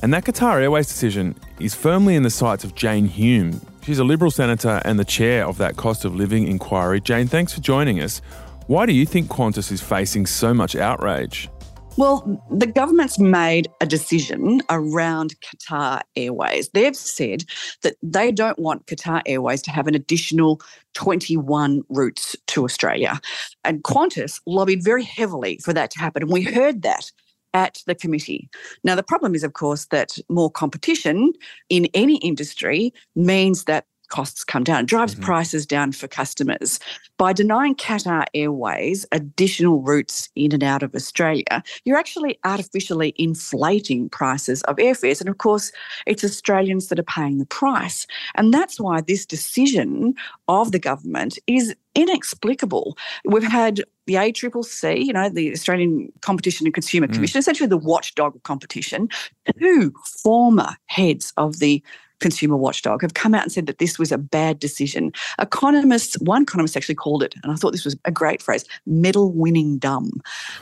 And 0.00 0.14
that 0.14 0.24
Qatar 0.24 0.62
Airways 0.62 0.86
decision 0.86 1.36
is 1.60 1.74
firmly 1.74 2.14
in 2.14 2.22
the 2.22 2.30
sights 2.30 2.64
of 2.64 2.74
Jane 2.74 3.04
Hume. 3.04 3.60
She's 3.82 3.98
a 3.98 4.04
Liberal 4.04 4.30
senator 4.30 4.80
and 4.84 4.96
the 4.96 5.04
chair 5.04 5.44
of 5.44 5.58
that 5.58 5.76
cost 5.76 6.04
of 6.04 6.14
living 6.14 6.46
inquiry. 6.46 7.00
Jane, 7.00 7.26
thanks 7.26 7.52
for 7.52 7.60
joining 7.60 8.00
us. 8.00 8.22
Why 8.68 8.86
do 8.86 8.92
you 8.92 9.04
think 9.04 9.28
Qantas 9.28 9.72
is 9.72 9.80
facing 9.80 10.26
so 10.26 10.54
much 10.54 10.76
outrage? 10.76 11.50
Well, 11.96 12.40
the 12.50 12.68
government's 12.68 13.18
made 13.18 13.68
a 13.80 13.86
decision 13.86 14.62
around 14.70 15.34
Qatar 15.40 16.00
Airways. 16.14 16.68
They've 16.70 16.96
said 16.96 17.44
that 17.82 17.96
they 18.02 18.30
don't 18.30 18.58
want 18.58 18.86
Qatar 18.86 19.20
Airways 19.26 19.60
to 19.62 19.72
have 19.72 19.88
an 19.88 19.96
additional 19.96 20.60
21 20.94 21.82
routes 21.90 22.36
to 22.46 22.64
Australia. 22.64 23.20
And 23.64 23.82
Qantas 23.82 24.40
lobbied 24.46 24.84
very 24.84 25.02
heavily 25.02 25.58
for 25.58 25.72
that 25.72 25.90
to 25.90 25.98
happen. 25.98 26.22
And 26.22 26.32
we 26.32 26.42
heard 26.42 26.82
that 26.82 27.10
at 27.54 27.82
the 27.86 27.94
committee. 27.94 28.48
Now, 28.84 28.94
the 28.94 29.02
problem 29.02 29.34
is, 29.34 29.44
of 29.44 29.52
course, 29.52 29.86
that 29.86 30.18
more 30.28 30.50
competition 30.50 31.32
in 31.68 31.86
any 31.94 32.16
industry 32.16 32.92
means 33.14 33.64
that 33.64 33.86
costs 34.12 34.44
come 34.44 34.62
down, 34.62 34.84
drives 34.84 35.14
mm-hmm. 35.14 35.24
prices 35.24 35.64
down 35.64 35.90
for 35.90 36.06
customers. 36.06 36.78
By 37.16 37.32
denying 37.32 37.74
Qatar 37.74 38.26
Airways 38.34 39.06
additional 39.10 39.80
routes 39.80 40.28
in 40.36 40.52
and 40.52 40.62
out 40.62 40.82
of 40.82 40.94
Australia, 40.94 41.62
you're 41.84 41.96
actually 41.96 42.38
artificially 42.44 43.14
inflating 43.16 44.10
prices 44.10 44.62
of 44.64 44.76
airfares. 44.76 45.20
And 45.20 45.30
of 45.30 45.38
course, 45.38 45.72
it's 46.06 46.24
Australians 46.24 46.88
that 46.88 46.98
are 46.98 47.04
paying 47.04 47.38
the 47.38 47.46
price. 47.46 48.06
And 48.34 48.52
that's 48.52 48.78
why 48.78 49.00
this 49.00 49.24
decision 49.24 50.14
of 50.46 50.72
the 50.72 50.78
government 50.78 51.38
is 51.46 51.74
inexplicable. 51.94 52.98
We've 53.24 53.42
had 53.42 53.82
the 54.06 54.14
ACCC, 54.14 55.04
you 55.04 55.12
know, 55.12 55.28
the 55.28 55.52
Australian 55.52 56.12
Competition 56.20 56.66
and 56.66 56.74
Consumer 56.74 57.06
mm. 57.06 57.14
Commission, 57.14 57.38
essentially 57.38 57.68
the 57.68 57.76
watchdog 57.76 58.34
of 58.34 58.42
competition, 58.42 59.08
two 59.60 59.92
former 60.22 60.76
heads 60.86 61.32
of 61.36 61.58
the 61.58 61.82
consumer 62.22 62.56
watchdog 62.56 63.02
have 63.02 63.14
come 63.14 63.34
out 63.34 63.42
and 63.42 63.52
said 63.52 63.66
that 63.66 63.78
this 63.78 63.98
was 63.98 64.12
a 64.12 64.16
bad 64.16 64.58
decision. 64.58 65.12
Economists, 65.38 66.14
one 66.20 66.42
economist 66.42 66.76
actually 66.76 66.94
called 66.94 67.22
it, 67.22 67.34
and 67.42 67.52
I 67.52 67.56
thought 67.56 67.72
this 67.72 67.84
was 67.84 67.96
a 68.06 68.10
great 68.10 68.40
phrase, 68.40 68.64
medal 68.86 69.32
winning 69.32 69.78
dumb, 69.78 70.10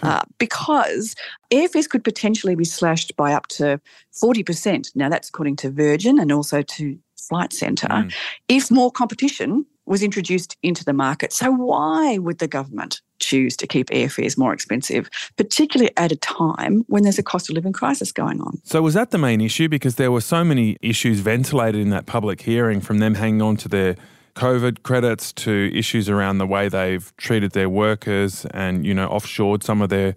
hmm. 0.00 0.06
uh, 0.06 0.22
because 0.38 1.14
airfares 1.52 1.88
could 1.88 2.02
potentially 2.02 2.56
be 2.56 2.64
slashed 2.64 3.14
by 3.16 3.32
up 3.32 3.46
to 3.48 3.80
40%. 4.20 4.96
Now, 4.96 5.08
that's 5.08 5.28
according 5.28 5.56
to 5.56 5.70
Virgin 5.70 6.18
and 6.18 6.32
also 6.32 6.62
to 6.62 6.98
Flight 7.16 7.52
Centre. 7.52 7.86
Mm. 7.86 8.14
If 8.48 8.70
more 8.70 8.90
competition 8.90 9.66
was 9.86 10.02
introduced 10.02 10.56
into 10.62 10.84
the 10.84 10.92
market. 10.92 11.32
So, 11.32 11.50
why 11.50 12.18
would 12.18 12.38
the 12.38 12.48
government 12.48 13.00
choose 13.18 13.56
to 13.56 13.66
keep 13.66 13.90
airfares 13.90 14.38
more 14.38 14.52
expensive, 14.52 15.08
particularly 15.36 15.90
at 15.96 16.12
a 16.12 16.16
time 16.16 16.84
when 16.86 17.02
there's 17.02 17.18
a 17.18 17.22
cost 17.22 17.50
of 17.50 17.54
living 17.54 17.72
crisis 17.72 18.12
going 18.12 18.40
on? 18.40 18.60
So, 18.64 18.82
was 18.82 18.94
that 18.94 19.10
the 19.10 19.18
main 19.18 19.40
issue? 19.40 19.68
Because 19.68 19.96
there 19.96 20.12
were 20.12 20.20
so 20.20 20.44
many 20.44 20.76
issues 20.80 21.20
ventilated 21.20 21.80
in 21.80 21.90
that 21.90 22.06
public 22.06 22.42
hearing 22.42 22.80
from 22.80 22.98
them 22.98 23.14
hanging 23.14 23.42
on 23.42 23.56
to 23.56 23.68
their 23.68 23.96
COVID 24.34 24.82
credits 24.82 25.32
to 25.32 25.70
issues 25.74 26.08
around 26.08 26.38
the 26.38 26.46
way 26.46 26.68
they've 26.68 27.14
treated 27.16 27.52
their 27.52 27.68
workers 27.68 28.46
and, 28.52 28.86
you 28.86 28.94
know, 28.94 29.08
offshored 29.08 29.62
some 29.62 29.82
of 29.82 29.88
their 29.88 30.14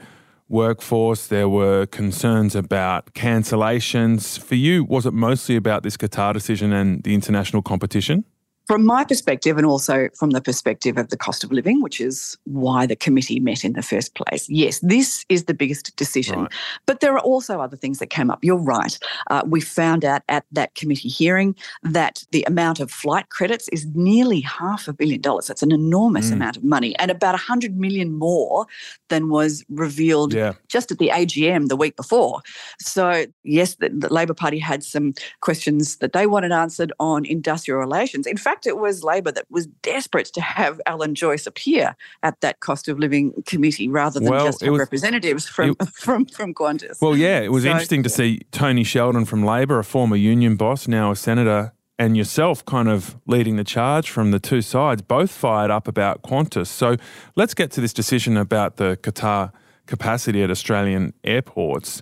workforce. 0.49 1.27
There 1.27 1.49
were 1.49 1.87
concerns 1.87 2.55
about 2.55 3.13
cancellations. 3.13 4.39
For 4.39 4.55
you, 4.55 4.83
was 4.83 5.05
it 5.05 5.13
mostly 5.13 5.55
about 5.55 5.83
this 5.83 5.97
Qatar 5.97 6.33
decision 6.33 6.71
and 6.71 7.03
the 7.03 7.13
international 7.13 7.61
competition? 7.61 8.23
From 8.67 8.85
my 8.85 9.03
perspective, 9.03 9.57
and 9.57 9.65
also 9.65 10.07
from 10.17 10.29
the 10.29 10.41
perspective 10.41 10.97
of 10.97 11.09
the 11.09 11.17
cost 11.17 11.43
of 11.43 11.51
living, 11.51 11.81
which 11.81 11.99
is 11.99 12.37
why 12.45 12.85
the 12.85 12.95
committee 12.95 13.41
met 13.41 13.65
in 13.65 13.73
the 13.73 13.81
first 13.81 14.15
place, 14.15 14.49
yes, 14.49 14.79
this 14.79 15.25
is 15.27 15.45
the 15.45 15.53
biggest 15.53 15.93
decision. 15.97 16.43
Right. 16.43 16.51
But 16.85 17.01
there 17.01 17.13
are 17.13 17.19
also 17.19 17.59
other 17.59 17.75
things 17.75 17.99
that 17.99 18.07
came 18.07 18.31
up. 18.31 18.39
You're 18.41 18.55
right. 18.55 18.97
Uh, 19.29 19.41
we 19.45 19.59
found 19.59 20.05
out 20.05 20.21
at 20.29 20.45
that 20.53 20.75
committee 20.75 21.09
hearing 21.09 21.55
that 21.83 22.23
the 22.31 22.43
amount 22.43 22.79
of 22.79 22.89
flight 22.89 23.29
credits 23.29 23.67
is 23.69 23.85
nearly 23.95 24.39
half 24.39 24.87
a 24.87 24.93
billion 24.93 25.19
dollars. 25.19 25.47
That's 25.47 25.63
an 25.63 25.73
enormous 25.73 26.29
mm. 26.29 26.33
amount 26.33 26.55
of 26.55 26.63
money, 26.63 26.95
and 26.99 27.11
about 27.11 27.33
100 27.33 27.77
million 27.77 28.13
more 28.13 28.65
than 29.09 29.29
was 29.29 29.65
revealed 29.69 30.33
yeah. 30.33 30.53
just 30.69 30.89
at 30.89 30.99
the 30.99 31.09
AGM 31.09 31.67
the 31.67 31.75
week 31.75 31.97
before. 31.97 32.41
So, 32.79 33.25
yes, 33.43 33.75
the, 33.75 33.89
the 33.89 34.11
Labor 34.11 34.33
Party 34.33 34.59
had 34.59 34.83
some 34.83 35.13
questions 35.41 35.97
that 35.97 36.13
they 36.13 36.27
wanted 36.27 36.53
answered 36.53 36.93
on 36.99 37.25
industrial 37.25 37.79
relations. 37.79 38.25
In 38.25 38.37
fact, 38.37 38.52
fact, 38.53 38.67
it 38.67 38.77
was 38.77 39.03
Labor 39.03 39.31
that 39.31 39.45
was 39.49 39.67
desperate 39.81 40.27
to 40.27 40.41
have 40.41 40.79
Alan 40.85 41.15
Joyce 41.15 41.47
appear 41.47 41.95
at 42.21 42.39
that 42.41 42.59
cost 42.59 42.87
of 42.87 42.99
living 42.99 43.33
committee 43.45 43.87
rather 43.87 44.19
than 44.19 44.29
well, 44.29 44.45
just 44.45 44.61
have 44.61 44.71
was, 44.71 44.79
representatives 44.79 45.47
from, 45.47 45.71
it, 45.71 45.89
from, 45.93 46.25
from 46.25 46.53
Qantas. 46.53 47.01
Well, 47.01 47.17
yeah, 47.17 47.39
it 47.39 47.51
was 47.51 47.63
so, 47.63 47.69
interesting 47.69 48.03
to 48.03 48.09
yeah. 48.09 48.15
see 48.15 48.41
Tony 48.51 48.83
Sheldon 48.83 49.25
from 49.25 49.43
Labor, 49.43 49.79
a 49.79 49.83
former 49.83 50.15
union 50.15 50.55
boss, 50.55 50.87
now 50.87 51.11
a 51.11 51.15
senator, 51.15 51.73
and 51.97 52.15
yourself 52.15 52.63
kind 52.65 52.89
of 52.89 53.17
leading 53.25 53.55
the 53.55 53.63
charge 53.63 54.09
from 54.09 54.31
the 54.31 54.39
two 54.39 54.61
sides, 54.61 55.01
both 55.01 55.31
fired 55.31 55.71
up 55.71 55.87
about 55.87 56.21
Qantas. 56.21 56.67
So 56.67 56.97
let's 57.35 57.53
get 57.53 57.71
to 57.71 57.81
this 57.81 57.93
decision 57.93 58.37
about 58.37 58.77
the 58.77 58.97
Qatar 59.01 59.51
capacity 59.85 60.43
at 60.43 60.49
Australian 60.49 61.13
airports. 61.23 62.01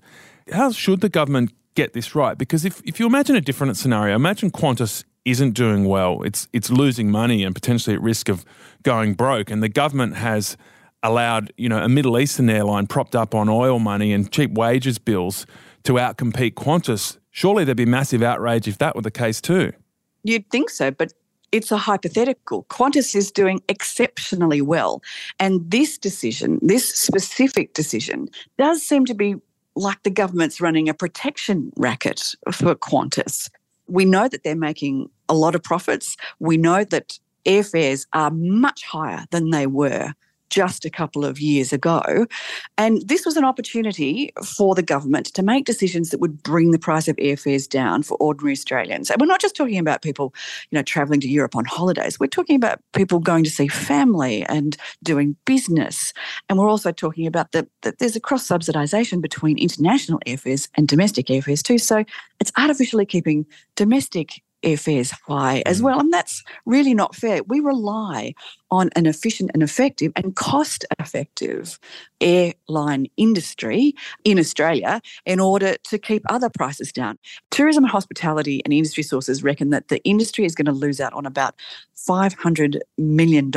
How 0.52 0.72
should 0.72 1.02
the 1.02 1.10
government 1.10 1.54
get 1.76 1.94
this 1.94 2.16
right? 2.16 2.38
Because 2.38 2.66
if, 2.66 2.82
if 2.86 3.00
you 3.00 3.06
imagine 3.06 3.36
a 3.36 3.42
different 3.42 3.78
scenario, 3.78 4.16
imagine 4.16 4.52
Qantas 4.52 5.04
isn't 5.26 5.52
doing 5.52 5.86
well. 5.86 6.24
It's 6.24 6.48
it's 6.54 6.70
losing 6.70 7.12
money 7.12 7.44
and 7.44 7.54
potentially 7.54 7.96
at 7.96 8.02
risk 8.02 8.30
of 8.30 8.46
going 8.84 9.14
broke. 9.14 9.52
And 9.52 9.62
the 9.62 9.70
government 9.70 10.16
has 10.16 10.58
allowed 11.04 11.52
you 11.58 11.70
know 11.70 11.84
a 11.84 11.90
Middle 11.90 12.20
Eastern 12.20 12.50
airline 12.50 12.88
propped 12.88 13.16
up 13.16 13.36
on 13.36 13.50
oil 13.50 13.80
money 13.80 14.14
and 14.14 14.32
cheap 14.32 14.52
wages 14.52 14.98
bills 14.98 15.46
to 15.84 15.94
outcompete 15.94 16.54
Qantas. 16.54 17.18
Surely 17.32 17.64
there'd 17.64 17.78
be 17.78 17.86
massive 17.86 18.22
outrage 18.22 18.68
if 18.68 18.78
that 18.80 18.96
were 18.96 19.02
the 19.02 19.12
case 19.12 19.42
too. 19.42 19.72
You'd 20.24 20.50
think 20.52 20.70
so, 20.70 20.92
but 20.92 21.14
it's 21.52 21.72
a 21.72 21.78
hypothetical. 21.78 22.66
Qantas 22.70 23.16
is 23.16 23.32
doing 23.32 23.62
exceptionally 23.68 24.62
well. 24.62 25.02
And 25.40 25.70
this 25.70 25.98
decision, 25.98 26.60
this 26.62 26.94
specific 26.94 27.74
decision, 27.74 28.30
does 28.58 28.84
seem 28.84 29.06
to 29.06 29.14
be 29.14 29.36
like 29.76 30.04
the 30.04 30.10
government's 30.10 30.62
running 30.62 30.90
a 30.90 30.94
protection 30.94 31.72
racket 31.78 32.36
for 32.52 32.76
Qantas 32.76 33.50
we 33.92 34.06
know 34.06 34.28
that 34.28 34.44
they're 34.44 34.56
making 34.56 35.10
a 35.28 35.34
lot 35.34 35.54
of 35.54 35.62
profits. 35.62 36.16
We 36.40 36.58
know 36.58 36.84
that 36.86 37.20
airfares 37.46 38.08
are 38.14 38.32
much 38.32 38.84
higher 38.84 39.26
than 39.32 39.50
they 39.50 39.68
were 39.68 40.14
just 40.52 40.86
a 40.86 40.90
couple 40.90 41.26
of 41.26 41.40
years 41.40 41.74
ago. 41.74 42.28
And 42.78 43.02
this 43.08 43.26
was 43.26 43.38
an 43.38 43.46
opportunity 43.46 44.32
for 44.46 44.76
the 44.76 44.84
government 44.84 45.28
to 45.28 45.42
make 45.42 45.66
decisions 45.66 46.10
that 46.10 46.20
would 46.20 46.44
bring 46.44 46.72
the 46.72 46.78
price 46.78 47.08
of 47.08 47.16
airfares 47.16 47.68
down 47.68 48.04
for 48.04 48.18
ordinary 48.18 48.52
Australians. 48.52 49.10
And 49.10 49.20
we're 49.20 49.28
not 49.28 49.42
just 49.42 49.56
talking 49.56 49.80
about 49.80 50.04
people, 50.04 50.34
you 50.70 50.78
know, 50.78 50.84
traveling 50.84 51.22
to 51.22 51.28
Europe 51.28 51.56
on 51.56 51.66
holidays. 51.66 52.20
We're 52.20 52.28
talking 52.28 52.56
about 52.56 52.80
people 52.94 53.20
going 53.20 53.44
to 53.46 53.50
see 53.50 53.68
family 53.68 54.44
and 54.46 54.78
doing 55.02 55.36
business. 55.46 56.14
And 56.50 56.60
we're 56.60 56.70
also 56.70 56.92
talking 56.92 57.26
about 57.26 57.54
that 57.54 57.68
the, 57.82 57.96
there's 57.98 58.16
a 58.16 58.20
cross 58.20 58.48
subsidisation 58.48 59.22
between 59.22 59.58
international 59.58 60.20
airfares 60.28 60.70
and 60.76 60.88
domestic 60.88 61.28
airfares 61.28 61.64
too. 61.64 61.78
So 61.78 62.04
it's 62.40 62.52
artificially 62.58 63.06
keeping 63.06 63.46
domestic 63.76 64.42
airfares 64.64 65.14
high 65.28 65.64
as 65.66 65.82
mm. 65.82 65.86
well. 65.86 66.00
And 66.00 66.14
that's 66.14 66.44
really 66.66 66.94
not 66.94 67.16
fair. 67.16 67.42
We 67.44 67.60
rely 67.60 68.34
on 68.70 68.90
an 68.96 69.06
efficient 69.06 69.52
and 69.54 69.62
effective 69.62 70.12
and 70.16 70.36
cost 70.36 70.86
effective 71.00 71.78
airline 72.22 73.08
industry 73.18 73.94
in 74.24 74.40
Australia 74.40 75.02
in 75.26 75.40
order 75.40 75.76
to 75.84 75.98
keep 75.98 76.24
other 76.30 76.50
prices 76.50 76.92
down. 76.92 77.18
Tourism 77.50 77.84
and 77.84 77.92
hospitality 77.92 78.62
and 78.64 78.74
industry 78.74 79.04
sources 79.04 79.44
reckon 79.44 79.72
that 79.72 79.90
the 79.90 80.02
industry 80.04 80.46
is 80.46 80.56
going 80.56 80.66
to 80.66 80.72
lose 80.72 81.02
out 81.02 81.14
on 81.14 81.26
about 81.26 81.56
$500 82.08 82.80
million 82.98 83.52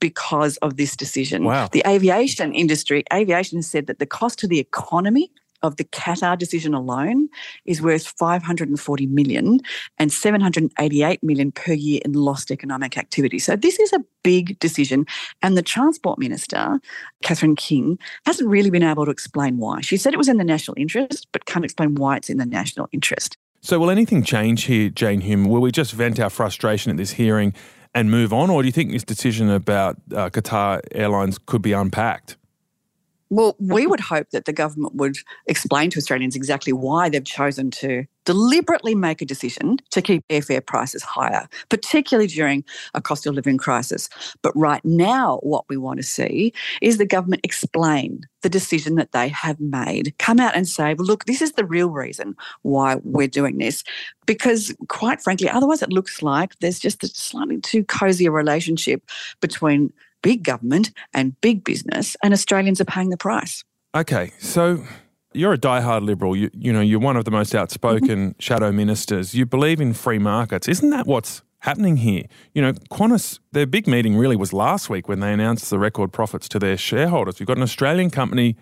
because 0.00 0.56
of 0.58 0.76
this 0.76 0.96
decision. 0.96 1.44
Wow. 1.44 1.68
The 1.70 1.82
aviation 1.86 2.54
industry, 2.54 3.04
aviation 3.12 3.58
has 3.58 3.66
said 3.66 3.86
that 3.86 3.98
the 3.98 4.06
cost 4.06 4.38
to 4.40 4.48
the 4.48 4.58
economy 4.58 5.30
of 5.66 5.76
the 5.76 5.84
Qatar 5.84 6.38
decision 6.38 6.74
alone 6.74 7.28
is 7.64 7.82
worth 7.82 8.06
540 8.06 9.06
million 9.06 9.60
and 9.98 10.12
788 10.12 11.22
million 11.22 11.52
per 11.52 11.72
year 11.72 12.00
in 12.04 12.12
lost 12.12 12.50
economic 12.50 12.96
activity. 12.96 13.38
So 13.38 13.56
this 13.56 13.78
is 13.78 13.92
a 13.92 14.00
big 14.22 14.58
decision. 14.58 15.06
And 15.42 15.56
the 15.56 15.62
Transport 15.62 16.18
Minister, 16.18 16.80
Catherine 17.22 17.56
King, 17.56 17.98
hasn't 18.24 18.48
really 18.48 18.70
been 18.70 18.82
able 18.82 19.04
to 19.04 19.10
explain 19.10 19.58
why. 19.58 19.80
She 19.80 19.96
said 19.96 20.14
it 20.14 20.18
was 20.18 20.28
in 20.28 20.38
the 20.38 20.44
national 20.44 20.76
interest, 20.78 21.26
but 21.32 21.44
can't 21.46 21.64
explain 21.64 21.94
why 21.96 22.16
it's 22.16 22.30
in 22.30 22.38
the 22.38 22.46
national 22.46 22.88
interest. 22.92 23.36
So, 23.60 23.78
will 23.80 23.90
anything 23.90 24.22
change 24.22 24.64
here, 24.64 24.90
Jane 24.90 25.22
Hume? 25.22 25.46
Will 25.48 25.60
we 25.60 25.72
just 25.72 25.92
vent 25.92 26.20
our 26.20 26.30
frustration 26.30 26.90
at 26.90 26.96
this 26.96 27.12
hearing 27.12 27.52
and 27.94 28.10
move 28.10 28.32
on, 28.32 28.50
or 28.50 28.62
do 28.62 28.68
you 28.68 28.72
think 28.72 28.92
this 28.92 29.02
decision 29.02 29.50
about 29.50 29.96
uh, 30.12 30.28
Qatar 30.28 30.82
Airlines 30.92 31.38
could 31.38 31.62
be 31.62 31.72
unpacked? 31.72 32.36
Well, 33.28 33.56
we 33.58 33.86
would 33.86 34.00
hope 34.00 34.30
that 34.30 34.44
the 34.44 34.52
government 34.52 34.94
would 34.94 35.16
explain 35.46 35.90
to 35.90 35.98
Australians 35.98 36.36
exactly 36.36 36.72
why 36.72 37.08
they've 37.08 37.24
chosen 37.24 37.70
to 37.72 38.04
deliberately 38.24 38.94
make 38.94 39.22
a 39.22 39.24
decision 39.26 39.78
to 39.90 40.02
keep 40.02 40.26
airfare 40.28 40.64
prices 40.64 41.02
higher, 41.02 41.48
particularly 41.68 42.26
during 42.28 42.64
a 42.94 43.00
cost 43.00 43.26
of 43.26 43.34
living 43.34 43.58
crisis. 43.58 44.08
But 44.42 44.56
right 44.56 44.84
now, 44.84 45.38
what 45.42 45.64
we 45.68 45.76
want 45.76 45.98
to 45.98 46.02
see 46.02 46.52
is 46.82 46.98
the 46.98 47.06
government 47.06 47.44
explain 47.44 48.20
the 48.42 48.48
decision 48.48 48.94
that 48.96 49.12
they 49.12 49.28
have 49.28 49.58
made. 49.60 50.14
Come 50.18 50.38
out 50.38 50.54
and 50.54 50.68
say, 50.68 50.94
well, 50.94 51.06
look, 51.06 51.24
this 51.24 51.42
is 51.42 51.52
the 51.52 51.64
real 51.64 51.90
reason 51.90 52.36
why 52.62 52.96
we're 53.02 53.28
doing 53.28 53.58
this. 53.58 53.82
Because, 54.24 54.74
quite 54.88 55.20
frankly, 55.20 55.48
otherwise 55.48 55.82
it 55.82 55.92
looks 55.92 56.22
like 56.22 56.56
there's 56.60 56.78
just 56.78 57.02
a 57.02 57.08
slightly 57.08 57.60
too 57.60 57.84
cozy 57.84 58.26
a 58.26 58.30
relationship 58.30 59.02
between 59.40 59.92
big 60.26 60.42
government 60.42 60.90
and 61.14 61.40
big 61.40 61.62
business, 61.62 62.16
and 62.20 62.34
Australians 62.34 62.80
are 62.80 62.84
paying 62.84 63.10
the 63.10 63.16
price. 63.16 63.62
Okay, 63.94 64.32
so 64.40 64.82
you're 65.32 65.52
a 65.52 65.58
die-hard 65.58 66.02
liberal. 66.02 66.34
You, 66.34 66.50
you 66.52 66.72
know, 66.72 66.80
you're 66.80 66.98
one 66.98 67.16
of 67.16 67.24
the 67.24 67.30
most 67.30 67.54
outspoken 67.54 68.30
mm-hmm. 68.30 68.40
shadow 68.40 68.72
ministers. 68.72 69.36
You 69.36 69.46
believe 69.46 69.80
in 69.80 69.94
free 69.94 70.18
markets. 70.18 70.66
Isn't 70.66 70.90
that 70.90 71.06
what's 71.06 71.42
happening 71.60 71.98
here? 71.98 72.24
You 72.54 72.62
know, 72.62 72.72
Qantas, 72.90 73.38
their 73.52 73.66
big 73.66 73.86
meeting 73.86 74.16
really 74.16 74.34
was 74.34 74.52
last 74.52 74.90
week 74.90 75.06
when 75.06 75.20
they 75.20 75.32
announced 75.32 75.70
the 75.70 75.78
record 75.78 76.12
profits 76.12 76.48
to 76.48 76.58
their 76.58 76.76
shareholders. 76.76 77.38
We've 77.38 77.46
got 77.46 77.56
an 77.56 77.62
Australian 77.62 78.10
company 78.10 78.56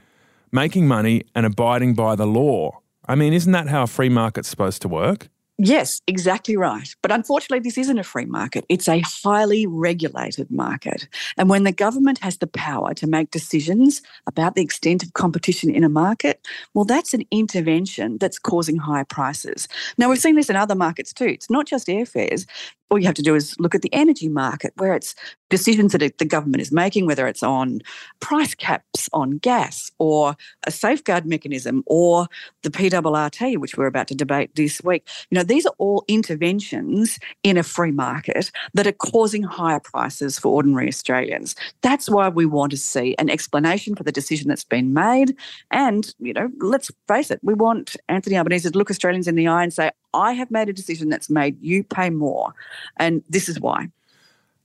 making 0.52 0.86
money 0.86 1.22
and 1.34 1.46
abiding 1.46 1.94
by 1.94 2.14
the 2.14 2.26
law. 2.26 2.80
I 3.08 3.14
mean, 3.14 3.32
isn't 3.32 3.52
that 3.52 3.68
how 3.68 3.84
a 3.84 3.86
free 3.86 4.10
market's 4.10 4.50
supposed 4.50 4.82
to 4.82 4.88
work? 4.88 5.30
Yes, 5.56 6.02
exactly 6.08 6.56
right. 6.56 6.92
But 7.00 7.12
unfortunately, 7.12 7.60
this 7.60 7.78
isn't 7.78 7.98
a 7.98 8.02
free 8.02 8.24
market. 8.24 8.64
It's 8.68 8.88
a 8.88 9.00
highly 9.00 9.68
regulated 9.68 10.50
market. 10.50 11.06
And 11.36 11.48
when 11.48 11.62
the 11.62 11.70
government 11.70 12.18
has 12.18 12.38
the 12.38 12.48
power 12.48 12.92
to 12.94 13.06
make 13.06 13.30
decisions 13.30 14.02
about 14.26 14.56
the 14.56 14.62
extent 14.62 15.04
of 15.04 15.12
competition 15.12 15.70
in 15.70 15.84
a 15.84 15.88
market, 15.88 16.44
well, 16.74 16.84
that's 16.84 17.14
an 17.14 17.22
intervention 17.30 18.18
that's 18.18 18.38
causing 18.38 18.78
higher 18.78 19.04
prices. 19.04 19.68
Now, 19.96 20.08
we've 20.08 20.18
seen 20.18 20.34
this 20.34 20.50
in 20.50 20.56
other 20.56 20.74
markets 20.74 21.12
too. 21.12 21.26
It's 21.26 21.50
not 21.50 21.66
just 21.66 21.86
airfares 21.86 22.46
all 22.94 22.98
you 23.00 23.06
have 23.06 23.14
to 23.14 23.22
do 23.22 23.34
is 23.34 23.58
look 23.58 23.74
at 23.74 23.82
the 23.82 23.92
energy 23.92 24.28
market, 24.28 24.72
where 24.76 24.94
it's 24.94 25.16
decisions 25.56 25.92
that 25.92 26.18
the 26.18 26.24
government 26.24 26.60
is 26.60 26.72
making, 26.72 27.06
whether 27.06 27.28
it's 27.28 27.42
on 27.42 27.80
price 28.18 28.54
caps 28.54 29.08
on 29.12 29.38
gas 29.38 29.90
or 29.98 30.36
a 30.66 30.70
safeguard 30.70 31.24
mechanism 31.26 31.84
or 31.86 32.26
the 32.62 32.70
PRRT, 32.70 33.58
which 33.58 33.76
we're 33.76 33.86
about 33.86 34.08
to 34.08 34.16
debate 34.16 34.50
this 34.56 34.82
week. 34.82 35.06
You 35.30 35.36
know, 35.36 35.44
these 35.44 35.64
are 35.64 35.74
all 35.78 36.04
interventions 36.08 37.20
in 37.44 37.56
a 37.56 37.62
free 37.62 37.92
market 37.92 38.50
that 38.74 38.86
are 38.86 38.92
causing 39.12 39.44
higher 39.44 39.78
prices 39.78 40.38
for 40.38 40.48
ordinary 40.48 40.88
Australians. 40.88 41.54
That's 41.82 42.10
why 42.10 42.28
we 42.28 42.46
want 42.46 42.72
to 42.72 42.76
see 42.76 43.14
an 43.18 43.30
explanation 43.30 43.94
for 43.94 44.02
the 44.02 44.12
decision 44.12 44.48
that's 44.48 44.64
been 44.64 44.92
made. 44.92 45.36
And, 45.70 46.12
you 46.18 46.32
know, 46.32 46.50
let's 46.58 46.90
face 47.06 47.30
it, 47.30 47.38
we 47.42 47.54
want 47.54 47.96
Anthony 48.08 48.36
Albanese 48.36 48.70
to 48.70 48.76
look 48.76 48.90
Australians 48.90 49.28
in 49.28 49.36
the 49.36 49.46
eye 49.46 49.62
and 49.62 49.72
say, 49.72 49.90
I 50.14 50.32
have 50.32 50.50
made 50.50 50.68
a 50.68 50.72
decision 50.72 51.10
that's 51.10 51.30
made 51.30 51.62
you 51.62 51.84
pay 51.84 52.10
more. 52.10 52.54
And 52.96 53.22
this 53.28 53.48
is 53.48 53.60
why. 53.60 53.88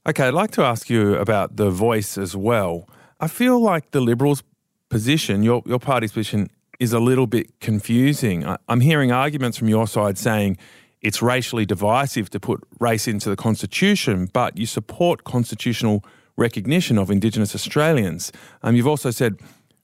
Okay, 0.08 0.28
I'd 0.28 0.34
like 0.34 0.50
to 0.52 0.62
ask 0.62 0.88
you 0.88 1.14
about 1.16 1.56
the 1.56 1.68
voice 1.68 2.16
as 2.16 2.34
well. 2.34 2.88
I 3.20 3.28
feel 3.28 3.60
like 3.60 3.90
the 3.90 4.00
Liberals' 4.00 4.42
position, 4.88 5.42
your, 5.42 5.62
your 5.66 5.78
party's 5.78 6.12
position, 6.12 6.48
is 6.78 6.94
a 6.94 6.98
little 6.98 7.26
bit 7.26 7.60
confusing. 7.60 8.46
I, 8.46 8.56
I'm 8.66 8.80
hearing 8.80 9.12
arguments 9.12 9.58
from 9.58 9.68
your 9.68 9.86
side 9.86 10.16
saying 10.16 10.56
it's 11.02 11.20
racially 11.20 11.66
divisive 11.66 12.30
to 12.30 12.40
put 12.40 12.66
race 12.78 13.06
into 13.06 13.28
the 13.28 13.36
Constitution, 13.36 14.30
but 14.32 14.56
you 14.56 14.64
support 14.64 15.24
constitutional 15.24 16.02
recognition 16.38 16.96
of 16.96 17.10
Indigenous 17.10 17.54
Australians. 17.54 18.32
Um, 18.62 18.76
you've 18.76 18.86
also 18.86 19.10
said 19.10 19.38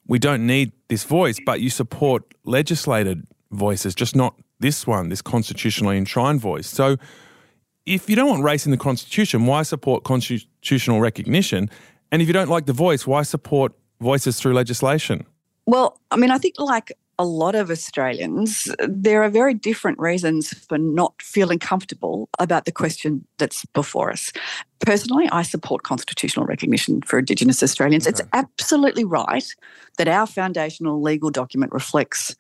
we 0.06 0.18
don't 0.18 0.46
need 0.46 0.72
this 0.88 1.04
voice, 1.04 1.36
but 1.44 1.60
you 1.60 1.68
support 1.68 2.22
legislated 2.44 3.26
voices, 3.50 3.94
just 3.94 4.16
not 4.16 4.34
this 4.60 4.86
one, 4.86 5.10
this 5.10 5.20
constitutionally 5.20 5.98
enshrined 5.98 6.40
voice. 6.40 6.68
So 6.68 6.96
if 7.86 8.10
you 8.10 8.16
don't 8.16 8.28
want 8.28 8.42
race 8.42 8.66
in 8.66 8.72
the 8.72 8.76
Constitution, 8.76 9.46
why 9.46 9.62
support 9.62 10.04
constitutional 10.04 11.00
recognition? 11.00 11.70
And 12.12 12.20
if 12.20 12.28
you 12.28 12.34
don't 12.34 12.50
like 12.50 12.66
the 12.66 12.72
voice, 12.72 13.06
why 13.06 13.22
support 13.22 13.72
voices 14.00 14.38
through 14.38 14.54
legislation? 14.54 15.24
Well, 15.66 16.00
I 16.10 16.16
mean, 16.16 16.30
I 16.30 16.38
think 16.38 16.56
like 16.58 16.92
a 17.18 17.24
lot 17.24 17.54
of 17.54 17.70
Australians, 17.70 18.70
there 18.86 19.22
are 19.22 19.30
very 19.30 19.54
different 19.54 19.98
reasons 19.98 20.52
for 20.52 20.76
not 20.76 21.14
feeling 21.22 21.58
comfortable 21.58 22.28
about 22.38 22.66
the 22.66 22.72
question 22.72 23.26
that's 23.38 23.64
before 23.66 24.10
us. 24.10 24.32
Personally, 24.80 25.28
I 25.32 25.42
support 25.42 25.82
constitutional 25.82 26.44
recognition 26.44 27.00
for 27.02 27.18
Indigenous 27.18 27.62
Australians. 27.62 28.06
Okay. 28.06 28.10
It's 28.10 28.22
absolutely 28.32 29.04
right 29.04 29.46
that 29.96 30.08
our 30.08 30.26
foundational 30.26 31.00
legal 31.00 31.30
document 31.30 31.72
reflects 31.72 32.36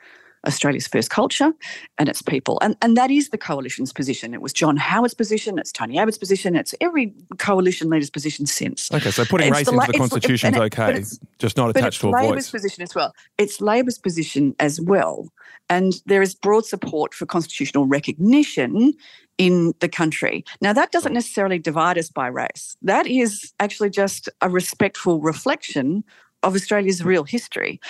Australia's 0.46 0.86
first 0.86 1.10
culture 1.10 1.52
and 1.98 2.08
its 2.08 2.22
people. 2.22 2.58
And, 2.62 2.76
and 2.82 2.96
that 2.96 3.10
is 3.10 3.30
the 3.30 3.38
coalition's 3.38 3.92
position. 3.92 4.32
It 4.34 4.40
was 4.40 4.52
John 4.52 4.76
Howard's 4.76 5.14
position, 5.14 5.58
it's 5.58 5.72
Tony 5.72 5.98
Abbott's 5.98 6.18
position, 6.18 6.56
it's 6.56 6.74
every 6.80 7.12
coalition 7.38 7.90
leader's 7.90 8.10
position 8.10 8.46
since. 8.46 8.92
Okay, 8.92 9.10
so 9.10 9.24
putting 9.24 9.48
it's 9.48 9.56
race 9.56 9.66
the, 9.66 9.72
into 9.72 9.86
the 9.92 9.98
Constitution 9.98 10.54
is 10.54 10.60
okay, 10.60 11.02
just 11.38 11.56
not 11.56 11.70
attached 11.70 12.00
to 12.00 12.08
a 12.08 12.10
Labor's 12.10 12.48
voice. 12.48 12.50
position 12.50 12.82
as 12.82 12.94
well. 12.94 13.14
It's 13.38 13.60
Labor's 13.60 13.98
position 13.98 14.54
as 14.58 14.80
well. 14.80 15.28
And 15.68 15.94
there 16.06 16.22
is 16.22 16.34
broad 16.34 16.64
support 16.64 17.12
for 17.12 17.26
constitutional 17.26 17.86
recognition 17.86 18.94
in 19.38 19.74
the 19.80 19.88
country. 19.88 20.44
Now, 20.60 20.72
that 20.72 20.92
doesn't 20.92 21.12
necessarily 21.12 21.58
divide 21.58 21.98
us 21.98 22.08
by 22.08 22.28
race. 22.28 22.76
That 22.82 23.06
is 23.06 23.52
actually 23.60 23.90
just 23.90 24.28
a 24.40 24.48
respectful 24.48 25.20
reflection 25.20 26.04
of 26.42 26.54
Australia's 26.54 27.04
real 27.04 27.24
history. 27.24 27.80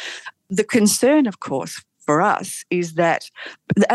The 0.48 0.64
concern, 0.64 1.26
of 1.26 1.40
course, 1.40 1.84
for 2.06 2.22
us 2.22 2.64
is 2.70 2.94
that, 2.94 3.30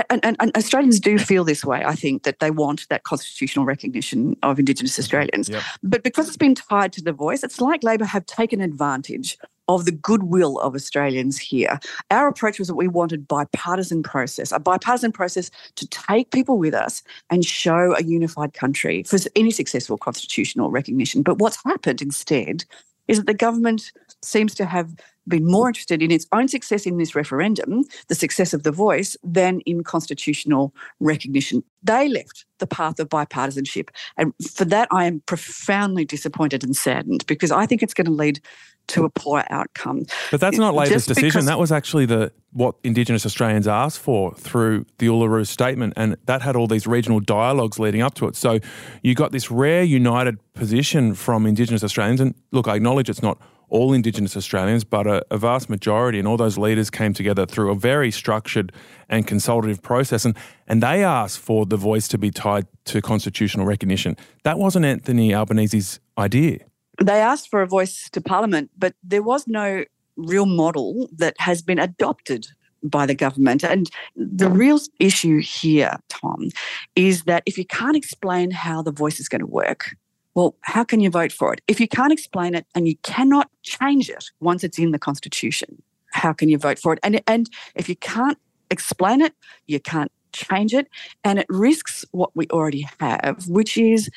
and, 0.10 0.24
and, 0.24 0.36
and, 0.40 0.56
Australians 0.56 1.00
do 1.00 1.18
feel 1.18 1.44
this 1.44 1.64
way, 1.66 1.84
I 1.84 1.96
think, 1.96 2.24
that 2.24 2.40
they 2.40 2.52
want 2.52 2.88
that 2.90 3.04
constitutional 3.04 3.66
recognition 3.66 4.36
of 4.44 4.60
Indigenous 4.60 4.94
mm-hmm. 4.94 5.02
Australians. 5.02 5.50
Yep. 5.50 5.64
But 5.82 6.04
because 6.04 6.28
it's 6.28 6.38
been 6.38 6.56
tied 6.56 6.94
to 6.94 7.02
the 7.02 7.14
voice, 7.14 7.44
it's 7.44 7.62
like 7.62 7.84
Labor 7.84 8.06
have 8.06 8.26
taken 8.26 8.62
advantage 8.62 9.38
of 9.68 9.86
the 9.86 9.92
goodwill 9.92 10.60
of 10.60 10.76
Australians 10.76 11.38
here. 11.38 11.80
Our 12.10 12.28
approach 12.28 12.60
was 12.60 12.68
that 12.68 12.76
we 12.76 12.88
wanted 12.88 13.28
bipartisan 13.28 14.04
process, 14.04 14.52
a 14.52 14.60
bipartisan 14.60 15.12
process 15.12 15.50
to 15.76 15.88
take 15.88 16.32
people 16.32 16.58
with 16.58 16.74
us 16.74 17.04
and 17.30 17.46
show 17.46 17.96
a 17.96 18.04
unified 18.04 18.54
country 18.54 19.04
for 19.04 19.18
any 19.36 19.52
successful 19.52 19.98
constitutional 19.98 20.72
recognition. 20.72 21.22
But 21.24 21.38
what's 21.38 21.64
happened 21.64 22.02
instead 22.02 22.66
is 23.08 23.18
that 23.18 23.28
the 23.28 23.34
government 23.34 23.92
seems 24.22 24.54
to 24.56 24.66
have 24.66 24.96
been 25.32 25.46
more 25.46 25.68
interested 25.68 26.02
in 26.02 26.12
its 26.12 26.28
own 26.32 26.48
success 26.48 26.86
in 26.86 26.98
this 26.98 27.16
referendum, 27.16 27.84
the 28.08 28.16
success 28.16 28.54
of 28.54 28.64
the 28.64 28.72
voice, 28.72 29.18
than 29.24 29.62
in 29.62 29.84
constitutional 29.84 30.74
recognition. 31.00 31.64
They 31.84 32.08
left 32.08 32.46
the 32.60 32.68
path 32.68 33.00
of 33.00 33.10
bipartisanship. 33.10 33.90
And 34.18 34.34
for 34.54 34.66
that, 34.66 34.88
I 34.92 35.06
am 35.06 35.22
profoundly 35.26 36.06
disappointed 36.06 36.64
and 36.64 36.76
saddened 36.76 37.26
because 37.26 37.52
I 37.52 37.66
think 37.66 37.82
it's 37.82 37.94
going 37.94 38.06
to 38.06 38.12
lead 38.12 38.40
to 38.88 39.06
a 39.06 39.10
poor 39.10 39.44
outcome. 39.50 40.06
But 40.32 40.42
that's 40.42 40.58
not 40.58 40.74
Labor's 40.74 41.06
decision. 41.06 41.46
That 41.46 41.60
was 41.60 41.72
actually 41.72 42.06
the 42.06 42.32
what 42.52 42.76
Indigenous 42.84 43.26
Australians 43.26 43.68
asked 43.68 44.00
for 44.00 44.34
through 44.36 44.86
the 44.98 45.08
Uluru 45.08 45.48
Statement, 45.48 45.94
and 45.96 46.18
that 46.26 46.42
had 46.42 46.56
all 46.56 46.68
these 46.68 46.86
regional 46.86 47.20
dialogues 47.20 47.80
leading 47.80 48.02
up 48.02 48.14
to 48.16 48.28
it. 48.28 48.36
So 48.36 48.60
you 49.02 49.16
got 49.16 49.32
this 49.32 49.50
rare 49.50 49.84
united 49.84 50.40
position 50.54 51.14
from 51.14 51.46
Indigenous 51.46 51.84
Australians. 51.84 52.20
And 52.20 52.36
look, 52.52 52.68
I 52.68 52.76
acknowledge 52.76 53.10
it's 53.10 53.22
not 53.22 53.40
all 53.72 53.94
Indigenous 53.94 54.38
Australians, 54.38 54.84
but 54.84 55.08
a, 55.08 55.26
a, 55.32 55.38
vast 55.38 55.70
majority, 55.70 56.20
and 56.20 56.28
all 56.28 56.38
those 56.38 56.58
leaders 56.58 56.90
came 56.90 57.14
together 57.14 57.46
through 57.46 57.72
a 57.72 57.76
very 57.76 58.12
structured 58.12 58.72
and 59.10 59.26
consultative 59.26 59.82
process, 59.82 60.26
and, 60.26 60.38
and 60.68 60.84
they 60.84 61.04
asked 61.04 61.40
for 61.40 61.66
the 61.66 61.78
voice 61.78 62.08
to 62.10 62.18
be 62.18 62.30
tied 62.30 62.68
to 62.86 63.02
constitutional 63.02 63.66
recognition. 63.66 64.16
That 64.44 64.60
wasn't 64.60 64.86
Anthony 64.86 65.34
Albanese's 65.34 66.00
idea. 66.18 66.60
They 67.02 67.22
asked 67.22 67.50
for 67.50 67.62
a 67.62 67.68
voice 67.68 68.10
to 68.12 68.22
Parliament, 68.22 68.70
but 68.78 68.94
there 69.02 69.24
was 69.24 69.48
no 69.48 69.86
real 70.18 70.46
model 70.46 71.10
that 71.16 71.36
has 71.40 71.62
been 71.62 71.80
adopted 71.80 72.46
by 72.84 73.06
the 73.06 73.16
government. 73.16 73.64
And 73.64 73.90
the 74.16 74.50
real 74.50 74.80
issue 75.00 75.40
here, 75.40 75.98
Tom, 76.10 76.50
is 76.96 77.24
that 77.24 77.44
if 77.46 77.58
you 77.58 77.66
can't 77.66 77.96
explain 77.96 78.52
how 78.52 78.82
the 78.82 78.92
voice 78.92 79.20
is 79.20 79.30
going 79.30 79.42
to 79.42 79.48
work, 79.48 79.96
well, 80.34 80.56
how 80.62 80.84
can 80.84 81.00
you 81.00 81.10
vote 81.10 81.32
for 81.32 81.54
it? 81.54 81.62
If 81.68 81.80
you 81.80 81.88
can't 81.88 82.14
explain 82.14 82.56
it 82.56 82.66
and 82.74 82.88
you 82.88 82.96
cannot 83.04 83.50
change 83.64 84.10
it 84.10 84.26
once 84.40 84.64
it's 84.64 84.80
in 84.80 84.92
the 84.92 85.00
Constitution, 85.00 85.82
how 86.12 86.34
can 86.34 86.50
you 86.50 86.58
vote 86.58 86.80
for 86.80 86.94
it? 86.94 87.00
And, 87.04 87.22
and 87.28 87.50
if 87.76 87.90
you 87.90 87.96
can't 87.96 88.38
explain 88.70 89.22
it, 89.22 89.34
you 89.68 89.80
can't 89.80 90.12
change 90.34 90.74
it. 90.74 90.88
And 91.24 91.40
it 91.40 91.46
risks 91.50 92.06
what 92.12 92.36
we 92.36 92.48
already 92.48 92.88
have, 93.00 93.46
which 93.48 93.78
is 93.78 94.10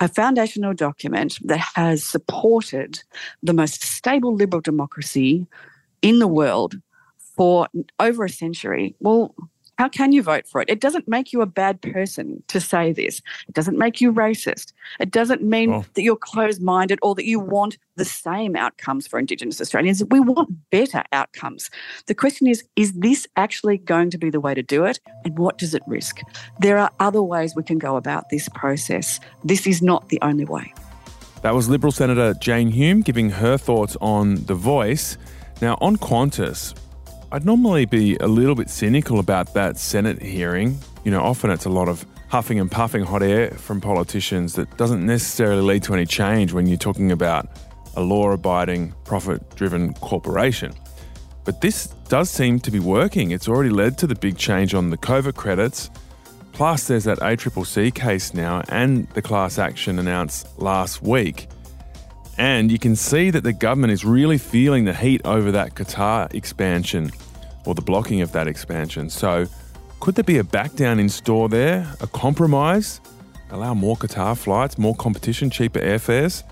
a 0.00 0.08
foundational 0.08 0.74
document 0.74 1.38
that 1.44 1.60
has 1.74 2.02
supported 2.02 3.00
the 3.42 3.52
most 3.52 3.82
stable 3.82 4.34
liberal 4.34 4.60
democracy 4.60 5.46
in 6.02 6.18
the 6.18 6.28
world 6.28 6.74
for 7.36 7.68
over 8.00 8.24
a 8.24 8.28
century. 8.28 8.94
Well, 9.00 9.34
how 9.84 9.88
can 9.88 10.12
you 10.12 10.22
vote 10.22 10.46
for 10.46 10.62
it? 10.62 10.70
It 10.70 10.80
doesn't 10.80 11.06
make 11.06 11.30
you 11.30 11.42
a 11.42 11.46
bad 11.46 11.82
person 11.82 12.42
to 12.48 12.58
say 12.58 12.90
this. 12.94 13.20
It 13.48 13.54
doesn't 13.54 13.76
make 13.76 14.00
you 14.00 14.14
racist. 14.14 14.72
It 14.98 15.10
doesn't 15.10 15.42
mean 15.42 15.70
Oh. 15.74 15.84
that 15.92 16.00
you're 16.00 16.16
closed 16.16 16.62
minded 16.62 16.98
or 17.02 17.14
that 17.16 17.26
you 17.26 17.38
want 17.38 17.76
the 17.96 18.04
same 18.06 18.56
outcomes 18.56 19.06
for 19.06 19.18
Indigenous 19.18 19.60
Australians. 19.60 20.02
We 20.10 20.20
want 20.20 20.48
better 20.70 21.02
outcomes. 21.12 21.68
The 22.06 22.14
question 22.14 22.46
is 22.46 22.64
is 22.76 22.94
this 22.94 23.26
actually 23.36 23.76
going 23.76 24.08
to 24.08 24.16
be 24.16 24.30
the 24.30 24.40
way 24.40 24.54
to 24.54 24.62
do 24.62 24.86
it? 24.86 25.00
And 25.26 25.38
what 25.38 25.58
does 25.58 25.74
it 25.74 25.82
risk? 25.86 26.20
There 26.60 26.78
are 26.78 26.90
other 26.98 27.22
ways 27.22 27.54
we 27.54 27.62
can 27.62 27.76
go 27.78 27.96
about 27.96 28.30
this 28.30 28.48
process. 28.54 29.20
This 29.44 29.66
is 29.66 29.82
not 29.82 30.08
the 30.08 30.18
only 30.22 30.46
way. 30.46 30.72
That 31.42 31.54
was 31.54 31.68
Liberal 31.68 31.92
Senator 31.92 32.32
Jane 32.40 32.70
Hume 32.70 33.02
giving 33.02 33.28
her 33.28 33.58
thoughts 33.58 33.98
on 34.00 34.46
the 34.46 34.54
voice. 34.54 35.18
Now, 35.60 35.76
on 35.82 35.98
Qantas, 35.98 36.74
I'd 37.34 37.44
normally 37.44 37.84
be 37.84 38.14
a 38.18 38.28
little 38.28 38.54
bit 38.54 38.70
cynical 38.70 39.18
about 39.18 39.54
that 39.54 39.76
Senate 39.76 40.22
hearing. 40.22 40.78
You 41.02 41.10
know, 41.10 41.20
often 41.20 41.50
it's 41.50 41.64
a 41.64 41.68
lot 41.68 41.88
of 41.88 42.06
huffing 42.28 42.60
and 42.60 42.70
puffing 42.70 43.02
hot 43.02 43.24
air 43.24 43.50
from 43.50 43.80
politicians 43.80 44.52
that 44.52 44.76
doesn't 44.76 45.04
necessarily 45.04 45.62
lead 45.62 45.82
to 45.82 45.94
any 45.94 46.06
change 46.06 46.52
when 46.52 46.68
you're 46.68 46.78
talking 46.78 47.10
about 47.10 47.48
a 47.96 48.00
law 48.00 48.30
abiding, 48.30 48.94
profit 49.02 49.56
driven 49.56 49.94
corporation. 49.94 50.74
But 51.44 51.60
this 51.60 51.88
does 52.08 52.30
seem 52.30 52.60
to 52.60 52.70
be 52.70 52.78
working. 52.78 53.32
It's 53.32 53.48
already 53.48 53.70
led 53.70 53.98
to 53.98 54.06
the 54.06 54.14
big 54.14 54.38
change 54.38 54.72
on 54.72 54.90
the 54.90 54.96
COVID 54.96 55.34
credits. 55.34 55.90
Plus, 56.52 56.86
there's 56.86 57.02
that 57.02 57.18
ACCC 57.18 57.92
case 57.92 58.32
now 58.32 58.62
and 58.68 59.08
the 59.08 59.22
class 59.22 59.58
action 59.58 59.98
announced 59.98 60.56
last 60.60 61.02
week. 61.02 61.48
And 62.36 62.70
you 62.70 62.78
can 62.78 62.96
see 62.96 63.30
that 63.30 63.44
the 63.44 63.52
government 63.52 63.92
is 63.92 64.04
really 64.04 64.38
feeling 64.38 64.84
the 64.84 64.94
heat 64.94 65.20
over 65.24 65.52
that 65.52 65.74
Qatar 65.74 66.32
expansion 66.34 67.10
or 67.64 67.74
the 67.74 67.82
blocking 67.82 68.20
of 68.20 68.32
that 68.32 68.48
expansion. 68.48 69.08
So, 69.08 69.46
could 70.00 70.16
there 70.16 70.24
be 70.24 70.38
a 70.38 70.44
back 70.44 70.74
down 70.74 70.98
in 70.98 71.08
store 71.08 71.48
there? 71.48 71.90
A 72.00 72.06
compromise? 72.06 73.00
Allow 73.50 73.74
more 73.74 73.96
Qatar 73.96 74.36
flights, 74.36 74.76
more 74.78 74.94
competition, 74.96 75.48
cheaper 75.48 75.80
airfares? 75.80 76.42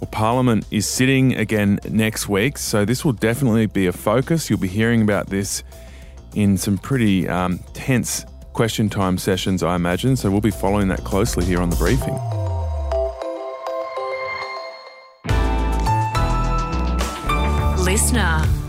Well, 0.00 0.08
Parliament 0.10 0.66
is 0.70 0.88
sitting 0.88 1.34
again 1.34 1.78
next 1.88 2.28
week, 2.28 2.56
so 2.58 2.84
this 2.84 3.04
will 3.04 3.12
definitely 3.12 3.66
be 3.66 3.86
a 3.86 3.92
focus. 3.92 4.48
You'll 4.48 4.58
be 4.58 4.68
hearing 4.68 5.02
about 5.02 5.26
this 5.28 5.62
in 6.34 6.56
some 6.56 6.78
pretty 6.78 7.28
um, 7.28 7.58
tense 7.74 8.24
question 8.52 8.88
time 8.88 9.18
sessions, 9.18 9.62
I 9.62 9.74
imagine. 9.74 10.16
So 10.16 10.30
we'll 10.30 10.40
be 10.40 10.50
following 10.50 10.88
that 10.88 11.04
closely 11.04 11.44
here 11.44 11.60
on 11.60 11.70
the 11.70 11.76
briefing. 11.76 12.41
Listener. 17.92 18.61